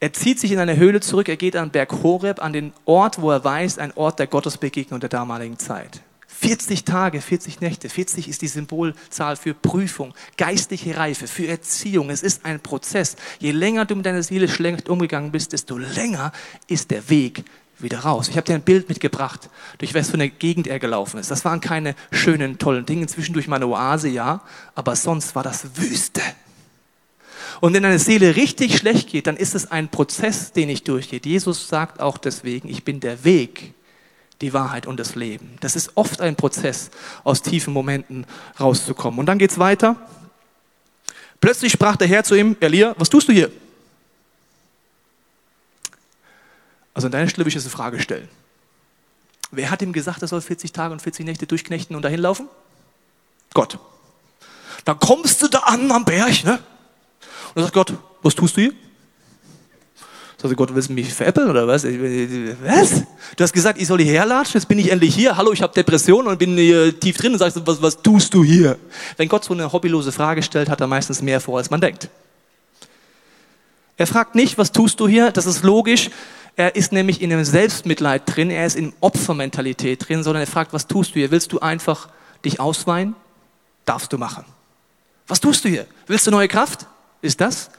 [0.00, 3.20] Er zieht sich in eine Höhle zurück, er geht an Berg Horeb, an den Ort,
[3.20, 6.02] wo er weiß, ein Ort der Gottesbegegnung der damaligen Zeit.
[6.28, 7.88] 40 Tage, 40 Nächte.
[7.88, 12.10] 40 ist die Symbolzahl für Prüfung, geistliche Reife, für Erziehung.
[12.10, 13.16] Es ist ein Prozess.
[13.40, 16.30] Je länger du mit deiner Seele schlecht umgegangen bist, desto länger
[16.68, 17.44] ist der Weg
[17.80, 18.28] wieder raus.
[18.28, 21.32] Ich habe dir ein Bild mitgebracht, durch was für eine Gegend er gelaufen ist.
[21.32, 23.08] Das waren keine schönen, tollen Dinge.
[23.08, 24.42] Zwischendurch mal eine Oase, ja,
[24.76, 26.22] aber sonst war das Wüste.
[27.60, 31.20] Und wenn deine Seele richtig schlecht geht, dann ist es ein Prozess, den ich durchgehe.
[31.24, 33.74] Jesus sagt auch deswegen, ich bin der Weg,
[34.40, 35.56] die Wahrheit und das Leben.
[35.60, 36.90] Das ist oft ein Prozess,
[37.24, 38.26] aus tiefen Momenten
[38.60, 39.18] rauszukommen.
[39.18, 39.96] Und dann geht's weiter.
[41.40, 43.50] Plötzlich sprach der Herr zu ihm, Elia, was tust du hier?
[46.94, 48.28] Also an deiner Stelle würde ich jetzt eine Frage stellen.
[49.50, 52.48] Wer hat ihm gesagt, er soll 40 Tage und 40 Nächte durchknechten und dahin laufen?
[53.54, 53.78] Gott.
[54.84, 56.58] Dann kommst du da an am Berg, ne?
[57.54, 58.72] Dann sagt Gott, was tust du hier?
[60.40, 61.84] Sagt Gott, willst du mich veräppeln oder was?
[61.84, 63.02] Was?
[63.36, 65.36] Du hast gesagt, ich soll hierher latschen, jetzt bin ich endlich hier.
[65.36, 68.44] Hallo, ich habe Depression und bin hier tief drin und sagst, was, was tust du
[68.44, 68.78] hier?
[69.16, 72.08] Wenn Gott so eine hobbylose Frage stellt, hat er meistens mehr vor, als man denkt.
[73.96, 75.32] Er fragt nicht, was tust du hier?
[75.32, 76.10] Das ist logisch.
[76.54, 80.72] Er ist nämlich in einem Selbstmitleid drin, er ist in Opfermentalität drin, sondern er fragt,
[80.72, 81.32] was tust du hier?
[81.32, 82.08] Willst du einfach
[82.44, 83.16] dich ausweinen?
[83.84, 84.44] Darfst du machen.
[85.26, 85.86] Was tust du hier?
[86.06, 86.86] Willst du neue Kraft?
[87.20, 87.70] Ist das?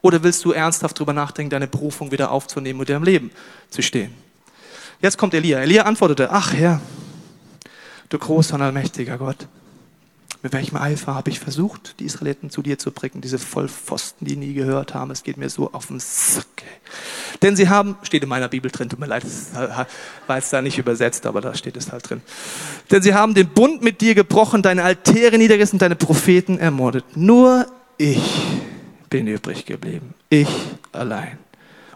[0.00, 3.30] Oder willst du ernsthaft darüber nachdenken, deine Berufung wieder aufzunehmen und im Leben
[3.70, 4.12] zu stehen?
[5.00, 5.60] Jetzt kommt Elia.
[5.60, 6.80] Elia antwortete, ach Herr,
[8.08, 9.48] du großer und allmächtiger Gott,
[10.42, 14.34] mit welchem Eifer habe ich versucht, die Israeliten zu dir zu bringen, diese Vollpfosten, die
[14.34, 15.12] nie gehört haben.
[15.12, 16.46] Es geht mir so auf den Sack.
[17.42, 19.24] Denn sie haben, steht in meiner Bibel drin, tut mir leid,
[20.26, 22.22] war jetzt da nicht übersetzt, aber da steht es halt drin.
[22.90, 27.04] Denn sie haben den Bund mit dir gebrochen, deine Altäre niedergerissen, deine Propheten ermordet.
[27.16, 28.20] Nur ich
[29.12, 30.14] bin übrig geblieben.
[30.30, 30.48] Ich
[30.90, 31.38] allein.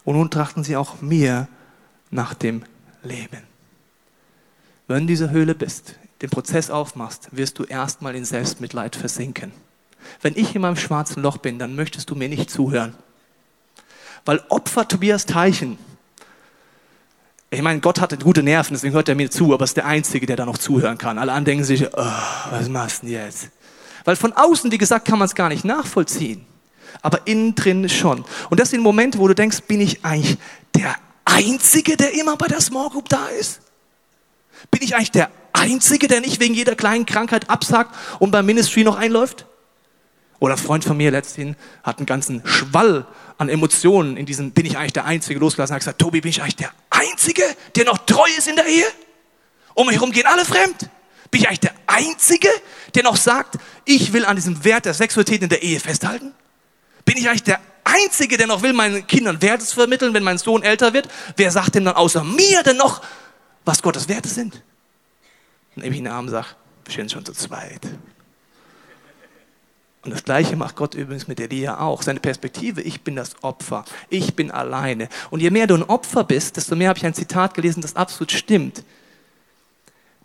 [0.05, 1.49] Und nun trachten sie auch mir
[2.11, 2.63] nach dem
[3.03, 3.43] Leben.
[4.87, 9.53] Wenn du in dieser Höhle bist, den Prozess aufmachst, wirst du erstmal in Selbstmitleid versinken.
[10.21, 12.95] Wenn ich in meinem schwarzen Loch bin, dann möchtest du mir nicht zuhören.
[14.27, 15.79] Weil Opfer Tobias Teichen,
[17.49, 20.27] ich meine, Gott hatte gute Nerven, deswegen hört er mir zu, aber ist der Einzige,
[20.27, 21.17] der da noch zuhören kann.
[21.17, 22.13] Alle anderen denken sich, oh,
[22.51, 23.49] was machst du denn jetzt?
[24.05, 26.45] Weil von außen, wie gesagt, kann man es gar nicht nachvollziehen
[27.03, 28.25] aber innen drin schon.
[28.51, 30.39] Und das sind Momente, wo du denkst, bin ich eigentlich
[30.75, 33.61] der Einzige, der immer bei der Small Group da ist?
[34.71, 38.85] Bin ich eigentlich der Einzige, der nicht wegen jeder kleinen Krankheit absagt und beim Ministry
[38.85, 39.47] noch einläuft?
[40.39, 43.07] Oder ein Freund von mir letzthin hat einen ganzen Schwall
[43.39, 46.43] an Emotionen in diesem, bin ich eigentlich der Einzige losgelassen, hat gesagt, Tobi, bin ich
[46.43, 47.43] eigentlich der Einzige,
[47.75, 48.85] der noch treu ist in der Ehe?
[49.75, 50.91] Um mich herum gehen alle fremd.
[51.31, 52.49] Bin ich eigentlich der Einzige,
[52.95, 56.33] der noch sagt, ich will an diesem Wert der Sexualität in der Ehe festhalten?
[57.07, 60.37] Bin ich eigentlich der Einzige, der noch will, meinen Kindern Werte zu vermitteln, wenn mein
[60.37, 61.09] Sohn älter wird?
[61.37, 63.01] Wer sagt denn dann außer mir denn noch,
[63.65, 64.63] was Gottes Werte sind?
[65.75, 66.49] Dann nehme ich einen Arm und sage,
[66.85, 67.81] wir stehen schon zu zweit.
[70.03, 72.03] Und das Gleiche macht Gott übrigens mit Elia auch.
[72.03, 75.09] Seine Perspektive, ich bin das Opfer, ich bin alleine.
[75.31, 77.97] Und je mehr du ein Opfer bist, desto mehr habe ich ein Zitat gelesen, das
[77.97, 78.85] absolut stimmt.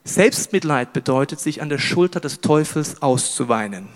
[0.03, 3.89] Selbstmitleid bedeutet, sich an der Schulter des Teufels auszuweinen.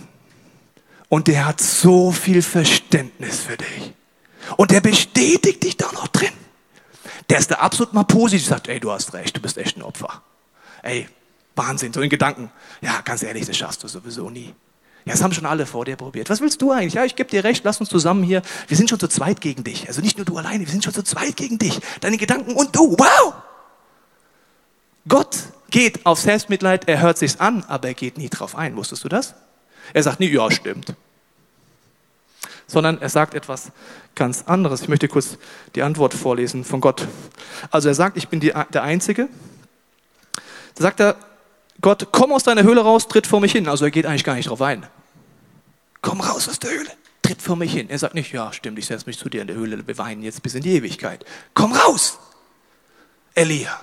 [1.09, 3.93] Und der hat so viel Verständnis für dich.
[4.57, 6.33] Und der bestätigt dich da noch drin.
[7.29, 9.81] Der ist da absolut mal positiv, sagt, ey, du hast recht, du bist echt ein
[9.81, 10.21] Opfer.
[10.83, 11.07] Ey,
[11.55, 12.51] Wahnsinn, so in Gedanken.
[12.81, 14.53] Ja, ganz ehrlich, das schaffst du sowieso nie.
[15.05, 16.29] Ja, das haben schon alle vor dir probiert.
[16.29, 16.95] Was willst du eigentlich?
[16.95, 18.41] Ja, ich gebe dir recht, lass uns zusammen hier.
[18.67, 19.87] Wir sind schon zu zweit gegen dich.
[19.87, 21.79] Also nicht nur du alleine, wir sind schon zu zweit gegen dich.
[22.01, 22.97] Deine Gedanken und du.
[22.97, 23.33] Wow!
[25.07, 25.37] Gott
[25.69, 28.75] geht auf Selbstmitleid, er hört sich's an, aber er geht nie drauf ein.
[28.75, 29.35] Wusstest du das?
[29.93, 30.93] Er sagt nie, ja, stimmt.
[32.67, 33.71] Sondern er sagt etwas
[34.15, 34.81] ganz anderes.
[34.81, 35.37] Ich möchte kurz
[35.75, 37.07] die Antwort vorlesen von Gott.
[37.71, 39.29] Also er sagt, ich bin die, der Einzige.
[40.75, 41.15] Da sagt er,
[41.81, 43.67] Gott, komm aus deiner Höhle raus, tritt vor mich hin.
[43.67, 44.85] Also er geht eigentlich gar nicht drauf ein.
[46.01, 47.89] Komm raus aus der Höhle, tritt vor mich hin.
[47.89, 50.23] Er sagt nicht, ja, stimmt, ich setze mich zu dir in der Höhle, wir weinen
[50.23, 51.25] jetzt bis in die Ewigkeit.
[51.53, 52.19] Komm raus!
[53.33, 53.79] Elia.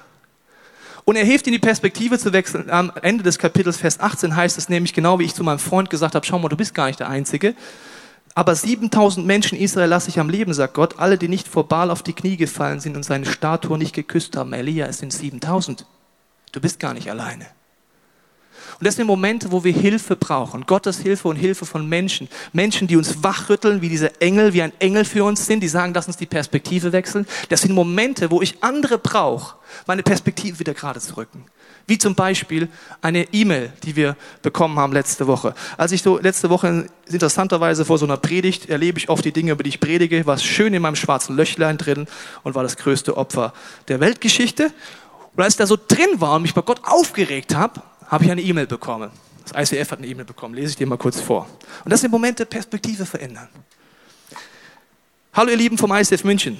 [1.04, 2.70] Und er hilft in die Perspektive zu wechseln.
[2.70, 5.90] Am Ende des Kapitels, Vers 18, heißt es nämlich genau, wie ich zu meinem Freund
[5.90, 7.54] gesagt habe, schau mal, du bist gar nicht der Einzige.
[8.34, 11.90] Aber 7000 Menschen Israel lasse ich am Leben, sagt Gott, alle, die nicht vor Baal
[11.90, 14.52] auf die Knie gefallen sind und seine Statue nicht geküsst haben.
[14.52, 15.86] Elia, es sind 7000.
[16.52, 17.46] Du bist gar nicht alleine.
[18.82, 20.66] Und das sind Momente, wo wir Hilfe brauchen.
[20.66, 22.26] Gottes Hilfe und Hilfe von Menschen.
[22.52, 25.92] Menschen, die uns wachrütteln, wie diese Engel, wie ein Engel für uns sind, die sagen,
[25.94, 27.24] lass uns die Perspektive wechseln.
[27.48, 29.54] Das sind Momente, wo ich andere brauche,
[29.86, 31.44] meine Perspektive wieder gerade zu rücken.
[31.86, 32.68] Wie zum Beispiel
[33.00, 35.54] eine E-Mail, die wir bekommen haben letzte Woche.
[35.76, 39.52] Als ich so letzte Woche interessanterweise vor so einer Predigt erlebe ich oft die Dinge,
[39.52, 42.08] über die ich predige, war es schön in meinem schwarzen Löchlein drin
[42.42, 43.52] und war das größte Opfer
[43.86, 44.72] der Weltgeschichte.
[45.36, 47.80] Und als ich da so drin war und mich bei Gott aufgeregt habe,
[48.12, 49.10] habe ich eine E-Mail bekommen.
[49.50, 51.48] Das ICF hat eine E-Mail bekommen, lese ich dir mal kurz vor.
[51.82, 53.48] Und das sind Momente, Perspektive verändern.
[55.32, 56.58] Hallo ihr Lieben vom ICF München.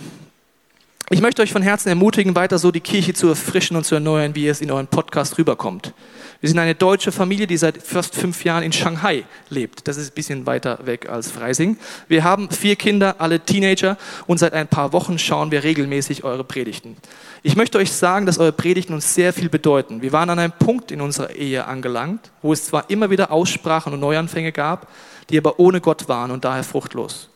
[1.12, 4.34] Ich möchte euch von Herzen ermutigen, weiter so die Kirche zu erfrischen und zu erneuern,
[4.34, 5.92] wie es in euren Podcast rüberkommt.
[6.40, 9.86] Wir sind eine deutsche Familie, die seit fast fünf Jahren in Shanghai lebt.
[9.86, 11.76] Das ist ein bisschen weiter weg als Freising.
[12.08, 16.44] Wir haben vier Kinder, alle Teenager, und seit ein paar Wochen schauen wir regelmäßig eure
[16.44, 16.96] Predigten.
[17.42, 20.00] Ich möchte euch sagen, dass eure Predigten uns sehr viel bedeuten.
[20.00, 23.92] Wir waren an einem Punkt in unserer Ehe angelangt, wo es zwar immer wieder Aussprachen
[23.92, 24.88] und Neuanfänge gab,
[25.28, 27.28] die aber ohne Gott waren und daher fruchtlos.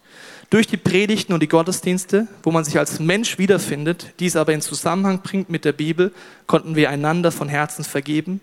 [0.50, 4.60] Durch die Predigten und die Gottesdienste, wo man sich als Mensch wiederfindet, dies aber in
[4.60, 6.12] Zusammenhang bringt mit der Bibel,
[6.46, 8.40] konnten wir einander von Herzen vergeben,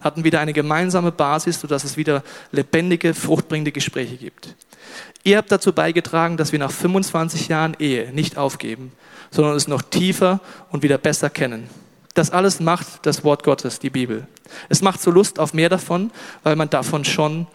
[0.00, 4.56] hatten wieder eine gemeinsame Basis, sodass es wieder lebendige, fruchtbringende Gespräche gibt.
[5.22, 8.92] Ihr habt dazu beigetragen, dass wir nach 25 Jahren Ehe nicht aufgeben,
[9.30, 10.40] sondern es noch tiefer
[10.70, 11.68] und wieder besser kennen.
[12.14, 14.26] Das alles macht das Wort Gottes, die Bibel.
[14.68, 16.10] Es macht so Lust auf mehr davon,
[16.42, 17.46] weil man davon schon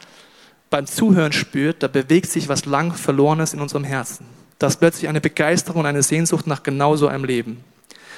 [0.70, 4.26] beim Zuhören spürt, da bewegt sich was lang Verlorenes in unserem Herzen.
[4.60, 7.64] Da ist plötzlich eine Begeisterung und eine Sehnsucht nach genau so einem Leben.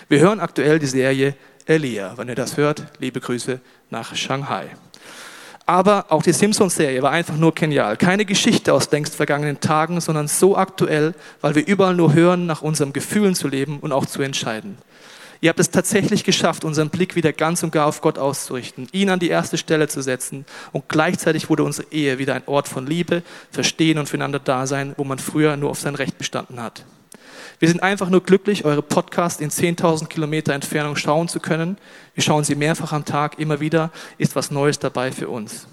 [0.10, 1.36] Wir hören aktuell die Serie
[1.66, 2.18] Elia.
[2.18, 3.60] Wenn ihr das hört, liebe Grüße
[3.90, 4.66] nach Shanghai.
[5.66, 7.96] Aber auch die Simpsons-Serie war einfach nur genial.
[7.96, 12.62] Keine Geschichte aus längst vergangenen Tagen, sondern so aktuell, weil wir überall nur hören, nach
[12.62, 14.78] unseren Gefühlen zu leben und auch zu entscheiden.
[15.44, 19.10] Ihr habt es tatsächlich geschafft, unseren Blick wieder ganz und gar auf Gott auszurichten, ihn
[19.10, 22.86] an die erste Stelle zu setzen und gleichzeitig wurde unsere Ehe wieder ein Ort von
[22.86, 26.86] Liebe, Verstehen und füreinander Dasein, wo man früher nur auf sein Recht bestanden hat.
[27.58, 31.78] Wir sind einfach nur glücklich, eure Podcasts in 10.000 Kilometer Entfernung schauen zu können.
[32.14, 35.66] Wir schauen sie mehrfach am Tag, immer wieder ist was Neues dabei für uns.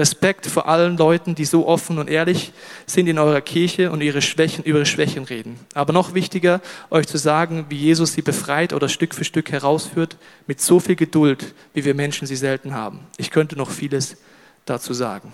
[0.00, 2.52] Respekt vor allen Leuten, die so offen und ehrlich
[2.86, 5.60] sind in eurer Kirche und ihre Schwächen, über ihre Schwächen reden.
[5.74, 6.60] Aber noch wichtiger,
[6.90, 10.96] euch zu sagen, wie Jesus sie befreit oder Stück für Stück herausführt, mit so viel
[10.96, 13.00] Geduld, wie wir Menschen sie selten haben.
[13.18, 14.16] Ich könnte noch vieles
[14.64, 15.32] dazu sagen.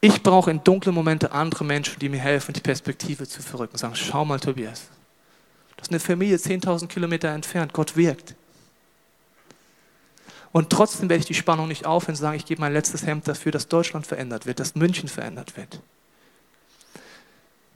[0.00, 3.76] Ich brauche in dunklen Momenten andere Menschen, die mir helfen, die Perspektive zu verrücken.
[3.76, 4.88] Sagen, schau mal, Tobias,
[5.76, 7.72] das ist eine Familie 10.000 Kilometer entfernt.
[7.72, 8.34] Gott wirkt.
[10.52, 13.26] Und trotzdem werde ich die Spannung nicht aufhören und sagen, ich gebe mein letztes Hemd
[13.26, 15.80] dafür, dass Deutschland verändert wird, dass München verändert wird.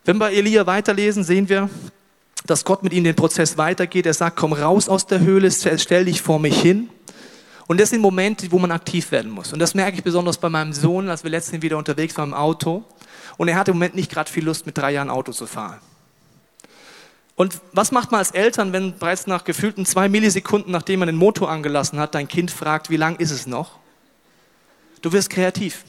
[0.05, 1.71] Wenn wir Elia weiterlesen, sehen wir,
[2.47, 4.07] dass Gott mit ihm den Prozess weitergeht.
[4.07, 6.91] Er sagt, komm raus aus der Höhle, stell dich vor mich hin.
[7.67, 9.53] Und das sind Momente, wo man aktiv werden muss.
[9.53, 12.35] Und das merke ich besonders bei meinem Sohn, als wir letztens wieder unterwegs waren im
[12.35, 12.85] Auto.
[13.39, 15.81] Und er hatte im Moment nicht gerade viel Lust, mit drei Jahren Auto zu fahren.
[17.37, 21.17] Und was macht man als Eltern, wenn bereits nach gefühlten zwei Millisekunden, nachdem man den
[21.17, 23.79] Motor angelassen hat, dein Kind fragt, wie lang ist es noch?
[25.03, 25.85] Du wirst kreativ.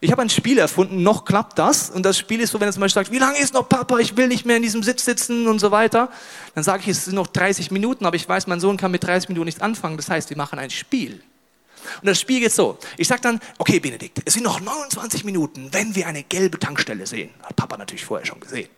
[0.00, 1.90] Ich habe ein Spiel erfunden, noch klappt das.
[1.90, 4.16] Und das Spiel ist so, wenn zum Beispiel sagt, wie lange ist noch Papa, ich
[4.16, 6.10] will nicht mehr in diesem Sitz sitzen und so weiter.
[6.54, 9.02] Dann sage ich, es sind noch 30 Minuten, aber ich weiß, mein Sohn kann mit
[9.02, 9.96] 30 Minuten nichts anfangen.
[9.96, 11.22] Das heißt, wir machen ein Spiel.
[12.00, 12.78] Und das Spiel geht so.
[12.96, 17.06] Ich sage dann, okay Benedikt, es sind noch 29 Minuten, wenn wir eine gelbe Tankstelle
[17.06, 17.30] sehen.
[17.42, 18.68] Hat Papa natürlich vorher schon gesehen.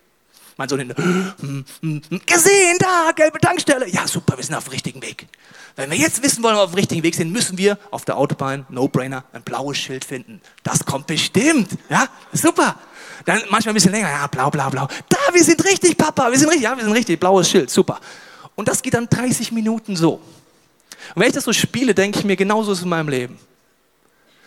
[0.63, 0.95] Mein Sohn hinter,
[2.25, 3.89] gesehen, da, gelbe Tankstelle.
[3.89, 5.27] Ja, super, wir sind auf dem richtigen Weg.
[5.75, 8.05] Wenn wir jetzt wissen wollen, ob wir auf dem richtigen Weg sind, müssen wir auf
[8.05, 10.41] der Autobahn, No-Brainer, ein blaues Schild finden.
[10.63, 11.71] Das kommt bestimmt.
[11.91, 12.77] Ja, super.
[13.25, 14.87] Dann manchmal ein bisschen länger, ja, blau, blau, blau.
[15.09, 17.99] Da, wir sind richtig, Papa, wir sind richtig, ja, wir sind richtig, blaues Schild, super.
[18.55, 20.13] Und das geht dann 30 Minuten so.
[20.13, 20.23] Und
[21.17, 23.37] wenn ich das so spiele, denke ich mir, genauso ist es in meinem Leben.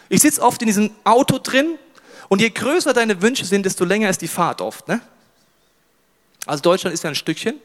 [0.07, 1.77] Ich sitze oft in diesem Auto drin
[2.29, 4.87] und je größer deine Wünsche sind, desto länger ist die Fahrt oft.
[4.87, 5.01] Ne?
[6.45, 7.59] Also Deutschland ist ja ein Stückchen,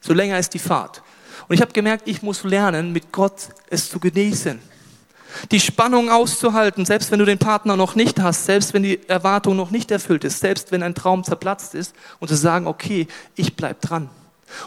[0.00, 1.02] so länger ist die Fahrt.
[1.48, 4.60] Und ich habe gemerkt, ich muss lernen, mit Gott es zu genießen.
[5.50, 9.56] Die Spannung auszuhalten, selbst wenn du den Partner noch nicht hast, selbst wenn die Erwartung
[9.56, 13.56] noch nicht erfüllt ist, selbst wenn ein Traum zerplatzt ist und zu sagen, okay, ich
[13.56, 14.08] bleib dran.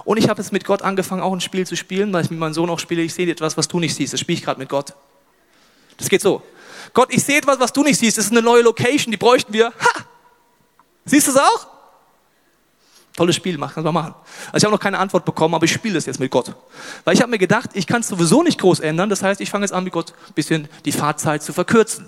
[0.04, 2.40] Und ich habe jetzt mit Gott angefangen, auch ein Spiel zu spielen, weil ich mit
[2.40, 3.02] meinem Sohn auch spiele.
[3.02, 4.12] Ich sehe etwas, was du nicht siehst.
[4.12, 4.94] Das spiele ich gerade mit Gott.
[5.98, 6.44] Das geht so.
[6.94, 8.18] Gott, ich sehe etwas, was du nicht siehst.
[8.18, 9.68] Das ist eine neue Location, die bräuchten wir.
[9.68, 10.06] Ha!
[11.06, 11.77] Siehst du es auch?
[13.18, 14.14] Tolles Spiel, kannst du machen.
[14.52, 16.54] Also ich habe noch keine Antwort bekommen, aber ich spiele das jetzt mit Gott.
[17.04, 19.10] Weil ich habe mir gedacht, ich kann es sowieso nicht groß ändern.
[19.10, 22.08] Das heißt, ich fange jetzt an, mit Gott ein bisschen die Fahrzeit zu verkürzen.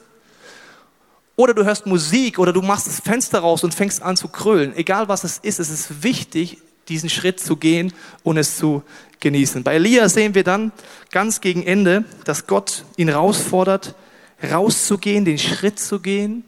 [1.36, 4.76] Oder du hörst Musik oder du machst das Fenster raus und fängst an zu krölen.
[4.76, 7.92] Egal was es ist, es ist wichtig, diesen Schritt zu gehen
[8.22, 8.84] und es zu
[9.20, 9.64] genießen.
[9.64, 10.72] Bei Elia sehen wir dann
[11.10, 13.96] ganz gegen Ende, dass Gott ihn herausfordert,
[14.44, 16.44] rauszugehen, den Schritt zu gehen,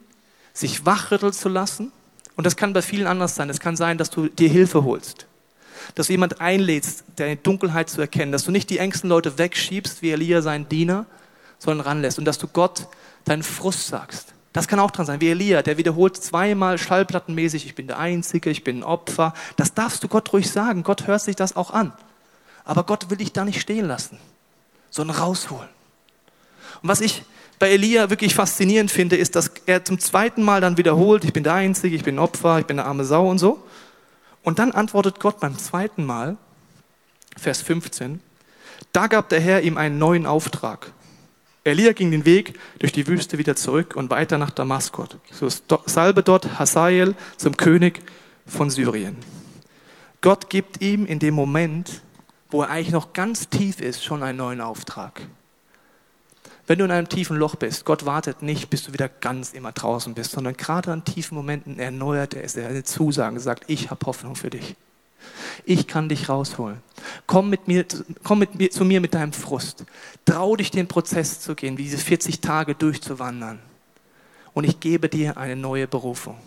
[0.53, 1.91] sich wachrütteln zu lassen.
[2.35, 3.49] Und das kann bei vielen anders sein.
[3.49, 5.27] Es kann sein, dass du dir Hilfe holst,
[5.95, 10.01] dass du jemand einlädst, deine Dunkelheit zu erkennen, dass du nicht die engsten Leute wegschiebst,
[10.01, 11.05] wie Elia seinen Diener,
[11.59, 12.87] sondern ranlässt und dass du Gott
[13.25, 14.33] deinen Frust sagst.
[14.53, 18.49] Das kann auch dran sein, wie Elia, der wiederholt zweimal schallplattenmäßig, ich bin der Einzige,
[18.49, 19.33] ich bin ein Opfer.
[19.55, 20.83] Das darfst du Gott ruhig sagen.
[20.83, 21.93] Gott hört sich das auch an.
[22.65, 24.19] Aber Gott will dich da nicht stehen lassen,
[24.89, 25.69] sondern rausholen.
[26.81, 27.23] Und was ich
[27.61, 31.43] bei Elia wirklich faszinierend finde, ist, dass er zum zweiten Mal dann wiederholt, ich bin
[31.43, 33.63] der Einzige, ich bin Opfer, ich bin eine arme Sau und so.
[34.41, 36.37] Und dann antwortet Gott beim zweiten Mal,
[37.37, 38.19] Vers 15,
[38.93, 40.91] da gab der Herr ihm einen neuen Auftrag.
[41.63, 45.09] Elia ging den Weg durch die Wüste wieder zurück und weiter nach Damaskos.
[45.29, 45.47] So
[45.85, 48.01] salbe dort Hazael zum König
[48.47, 49.17] von Syrien.
[50.21, 52.01] Gott gibt ihm in dem Moment,
[52.49, 55.21] wo er eigentlich noch ganz tief ist, schon einen neuen Auftrag.
[56.71, 59.73] Wenn du in einem tiefen Loch bist, Gott wartet nicht, bis du wieder ganz immer
[59.73, 63.91] draußen bist, sondern gerade an tiefen Momenten erneuert er es, er eine Zusage, sagt, ich
[63.91, 64.77] habe Hoffnung für dich.
[65.65, 66.77] Ich kann dich rausholen.
[67.27, 67.83] Komm mit mir,
[68.23, 69.83] komm mit mir, zu mir mit deinem Frust.
[70.23, 73.59] Trau dich, den Prozess zu gehen, diese 40 Tage durchzuwandern.
[74.53, 76.37] Und ich gebe dir eine neue Berufung.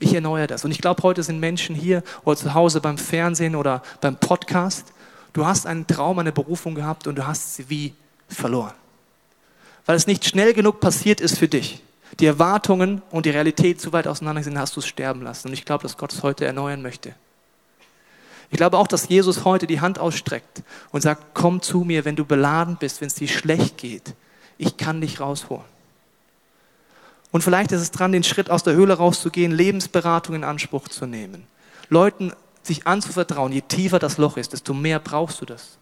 [0.00, 0.66] Ich erneuere das.
[0.66, 4.92] Und ich glaube, heute sind Menschen hier oder zu Hause beim Fernsehen oder beim Podcast.
[5.32, 7.94] Du hast einen Traum, eine Berufung gehabt und du hast sie wie
[8.28, 8.74] verloren.
[9.86, 11.82] Weil es nicht schnell genug passiert ist für dich.
[12.18, 15.48] Die Erwartungen und die Realität zu weit auseinander sind, hast du es sterben lassen.
[15.48, 17.14] Und ich glaube, dass Gott es heute erneuern möchte.
[18.50, 22.16] Ich glaube auch, dass Jesus heute die Hand ausstreckt und sagt, komm zu mir, wenn
[22.16, 24.14] du beladen bist, wenn es dir schlecht geht.
[24.58, 25.64] Ich kann dich rausholen.
[27.30, 31.06] Und vielleicht ist es dran, den Schritt aus der Höhle rauszugehen, Lebensberatung in Anspruch zu
[31.06, 31.46] nehmen.
[31.88, 35.78] Leuten sich anzuvertrauen, je tiefer das Loch ist, desto mehr brauchst du das.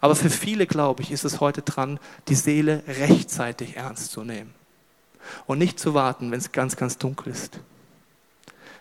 [0.00, 4.54] Aber für viele, glaube ich, ist es heute dran, die Seele rechtzeitig ernst zu nehmen.
[5.46, 7.58] Und nicht zu warten, wenn es ganz, ganz dunkel ist.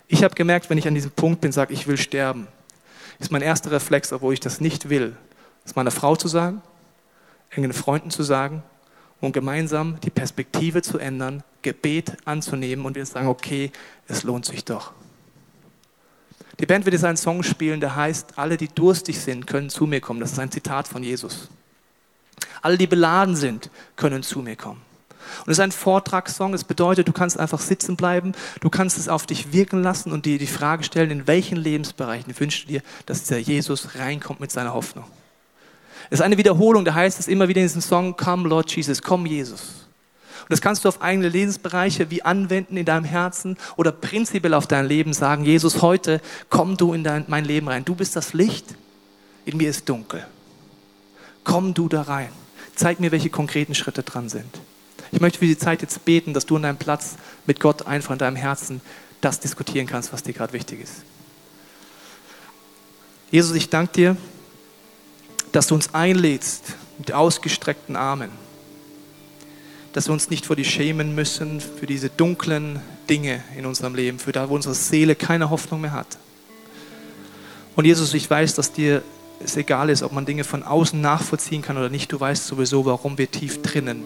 [0.08, 2.48] Ich habe gemerkt, wenn ich an diesem Punkt bin, sage, ich will sterben,
[3.20, 5.16] ist mein erster Reflex, obwohl ich das nicht will,
[5.66, 6.62] es meiner Frau zu sagen,
[7.50, 8.62] engen Freunden zu sagen
[9.22, 13.72] und gemeinsam die Perspektive zu ändern, Gebet anzunehmen und wir sagen, okay,
[14.08, 14.94] es lohnt sich doch.
[16.60, 19.86] Die Band wird jetzt einen Song spielen, der heißt, alle, die durstig sind, können zu
[19.86, 20.20] mir kommen.
[20.20, 21.50] Das ist ein Zitat von Jesus.
[22.62, 24.82] Alle, die beladen sind, können zu mir kommen.
[25.46, 26.54] Und es ist ein Vortragssong.
[26.54, 30.26] Es bedeutet, du kannst einfach sitzen bleiben, du kannst es auf dich wirken lassen und
[30.26, 34.52] dir die Frage stellen, in welchen Lebensbereichen wünschst du dir, dass dieser Jesus reinkommt mit
[34.52, 35.06] seiner Hoffnung.
[36.10, 39.02] Es ist eine Wiederholung, da heißt es immer wieder in diesem Song, Come Lord Jesus,
[39.02, 39.85] komm Jesus.
[40.46, 44.68] Und das kannst du auf eigene Lebensbereiche wie anwenden in deinem Herzen oder prinzipiell auf
[44.68, 47.84] dein Leben sagen, Jesus, heute komm du in dein, mein Leben rein.
[47.84, 48.76] Du bist das Licht,
[49.46, 50.24] in mir ist dunkel.
[51.44, 52.30] Komm du da rein.
[52.76, 54.60] Zeig mir, welche konkreten Schritte dran sind.
[55.12, 57.16] Ich möchte für die Zeit jetzt beten, dass du an deinem Platz
[57.48, 58.82] mit Gott einfach in deinem Herzen
[59.22, 61.04] das diskutieren kannst, was dir gerade wichtig ist.
[63.32, 64.18] Jesus, ich danke dir,
[65.52, 68.30] dass du uns einlädst mit ausgestreckten Armen,
[69.96, 74.20] dass wir uns nicht vor dir schämen müssen für diese dunklen Dinge in unserem Leben,
[74.20, 76.18] für da, wo unsere Seele keine Hoffnung mehr hat.
[77.78, 79.04] Und Jesus, ich weiß, dass dir
[79.42, 82.12] es egal ist, ob man Dinge von außen nachvollziehen kann oder nicht.
[82.12, 84.04] Du weißt sowieso, warum wir tief drinnen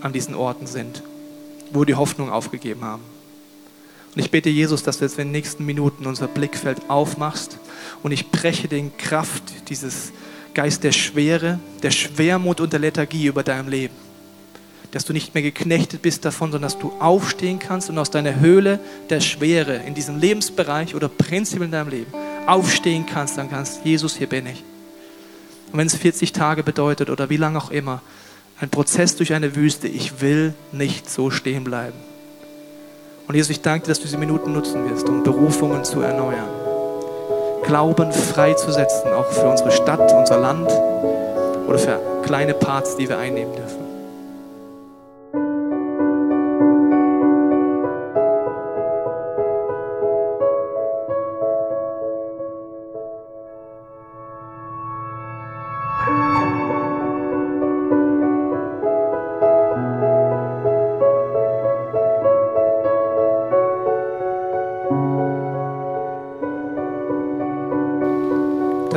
[0.00, 1.04] an diesen Orten sind,
[1.70, 3.04] wo wir die Hoffnung aufgegeben haben.
[4.16, 7.58] Und ich bete Jesus, dass du jetzt in den nächsten Minuten unser Blickfeld aufmachst
[8.02, 10.10] und ich breche den Kraft dieses
[10.52, 14.11] Geist der Schwere, der Schwermut und der Lethargie über deinem Leben.
[14.92, 18.38] Dass du nicht mehr geknechtet bist davon, sondern dass du aufstehen kannst und aus deiner
[18.40, 18.78] Höhle
[19.10, 22.12] der Schwere in diesem Lebensbereich oder prinzipiell in deinem Leben
[22.46, 24.62] aufstehen kannst, dann kannst, Jesus, hier bin ich.
[25.72, 28.02] Und wenn es 40 Tage bedeutet oder wie lange auch immer,
[28.60, 31.96] ein Prozess durch eine Wüste, ich will nicht so stehen bleiben.
[33.26, 36.50] Und Jesus, ich danke dir, dass du diese Minuten nutzen wirst, um Berufungen zu erneuern.
[37.64, 40.70] Glauben freizusetzen, auch für unsere Stadt, unser Land
[41.66, 43.81] oder für kleine Parts, die wir einnehmen dürfen.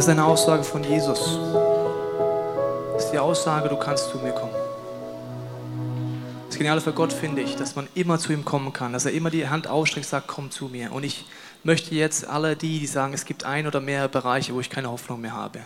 [0.06, 1.40] Ist eine Aussage von Jesus.
[2.94, 4.54] Das ist die Aussage, du kannst zu mir kommen.
[6.48, 9.14] Das Geniale für Gott finde ich, dass man immer zu ihm kommen kann, dass er
[9.14, 10.92] immer die Hand ausstreckt und sagt, komm zu mir.
[10.92, 11.26] Und ich
[11.64, 14.92] möchte jetzt alle die, die sagen, es gibt ein oder mehrere Bereiche, wo ich keine
[14.92, 15.62] Hoffnung mehr habe,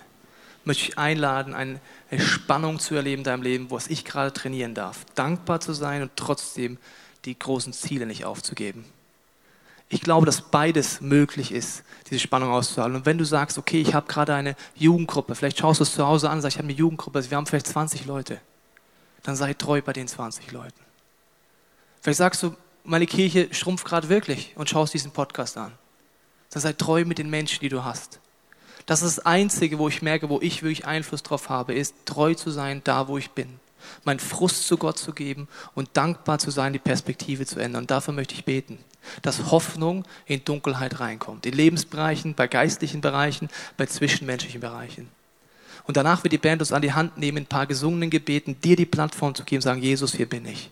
[0.64, 1.82] möchte ich einladen, eine
[2.18, 5.04] Spannung zu erleben in deinem Leben, was ich gerade trainieren darf.
[5.16, 6.78] Dankbar zu sein und trotzdem
[7.26, 8.86] die großen Ziele nicht aufzugeben.
[9.92, 12.96] Ich glaube, dass beides möglich ist, diese Spannung auszuhalten.
[12.96, 16.06] Und wenn du sagst, okay, ich habe gerade eine Jugendgruppe, vielleicht schaust du es zu
[16.06, 18.40] Hause an, sagst, ich habe eine Jugendgruppe, wir haben vielleicht 20 Leute,
[19.24, 20.80] dann sei treu bei den 20 Leuten.
[22.02, 25.72] Vielleicht sagst du, meine Kirche schrumpft gerade wirklich und schaust diesen Podcast an.
[26.52, 28.20] Dann sei treu mit den Menschen, die du hast.
[28.86, 32.36] Das ist das Einzige, wo ich merke, wo ich wirklich Einfluss drauf habe, ist treu
[32.36, 33.60] zu sein, da wo ich bin
[34.04, 37.84] meinen Frust zu Gott zu geben und dankbar zu sein, die Perspektive zu ändern.
[37.84, 38.80] Und dafür möchte ich beten,
[39.22, 41.46] dass Hoffnung in Dunkelheit reinkommt.
[41.46, 45.10] In Lebensbereichen, bei geistlichen Bereichen, bei zwischenmenschlichen Bereichen.
[45.86, 48.76] Und danach wird die Band uns an die Hand nehmen, ein paar gesungenen Gebeten, dir
[48.76, 50.70] die Plattform zu geben, sagen, Jesus, hier bin ich.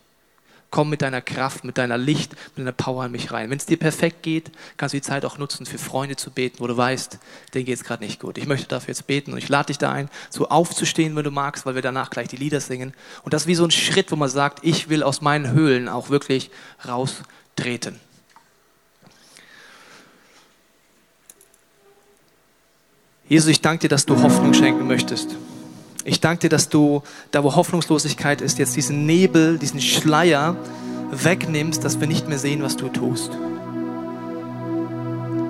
[0.70, 3.50] Komm mit deiner Kraft, mit deiner Licht, mit deiner Power in mich rein.
[3.50, 6.60] Wenn es dir perfekt geht, kannst du die Zeit auch nutzen, für Freunde zu beten,
[6.60, 7.20] wo du weißt,
[7.54, 8.38] denen geht es gerade nicht gut.
[8.38, 11.32] Ich möchte dafür jetzt beten und ich lade dich da ein, so aufzustehen, wenn du
[11.32, 12.94] magst, weil wir danach gleich die Lieder singen.
[13.24, 15.88] Und das ist wie so ein Schritt, wo man sagt, ich will aus meinen Höhlen
[15.88, 16.52] auch wirklich
[16.86, 18.00] raustreten.
[23.30, 25.36] Jesus, ich danke dir, dass du Hoffnung schenken möchtest.
[26.08, 30.56] Ich danke dir, dass du da, wo Hoffnungslosigkeit ist, jetzt diesen Nebel, diesen Schleier
[31.12, 33.38] wegnimmst, dass wir nicht mehr sehen, was du tust.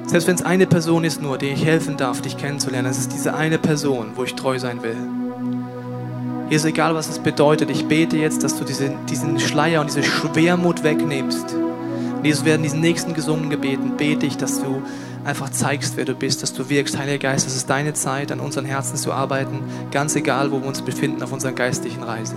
[0.08, 3.14] Selbst wenn es eine Person ist nur, der ich helfen darf, dich kennenzulernen, es ist
[3.14, 4.98] diese eine Person, wo ich treu sein will.
[6.50, 10.02] Jesus, egal was es bedeutet, ich bete jetzt, dass du diesen, diesen Schleier und diese
[10.02, 11.56] Schwermut wegnimmst.
[12.24, 14.82] Jesus, werden diesen nächsten gesungenen Gebeten bete ich, dass du
[15.28, 16.98] einfach zeigst, wer du bist, dass du wirkst.
[16.98, 19.62] Heiliger Geist, es ist deine Zeit, an unseren Herzen zu arbeiten,
[19.92, 22.36] ganz egal, wo wir uns befinden auf unserer geistlichen Reise.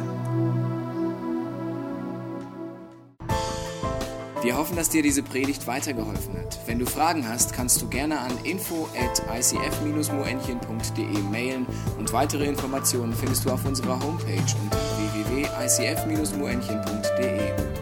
[4.43, 6.59] Wir hoffen, dass dir diese Predigt weitergeholfen hat.
[6.67, 11.67] Wenn du Fragen hast, kannst du gerne an info at icf-moenchen.de mailen
[11.99, 14.79] und weitere Informationen findest du auf unserer Homepage unter
[15.15, 17.80] www.icf-moenchen.de.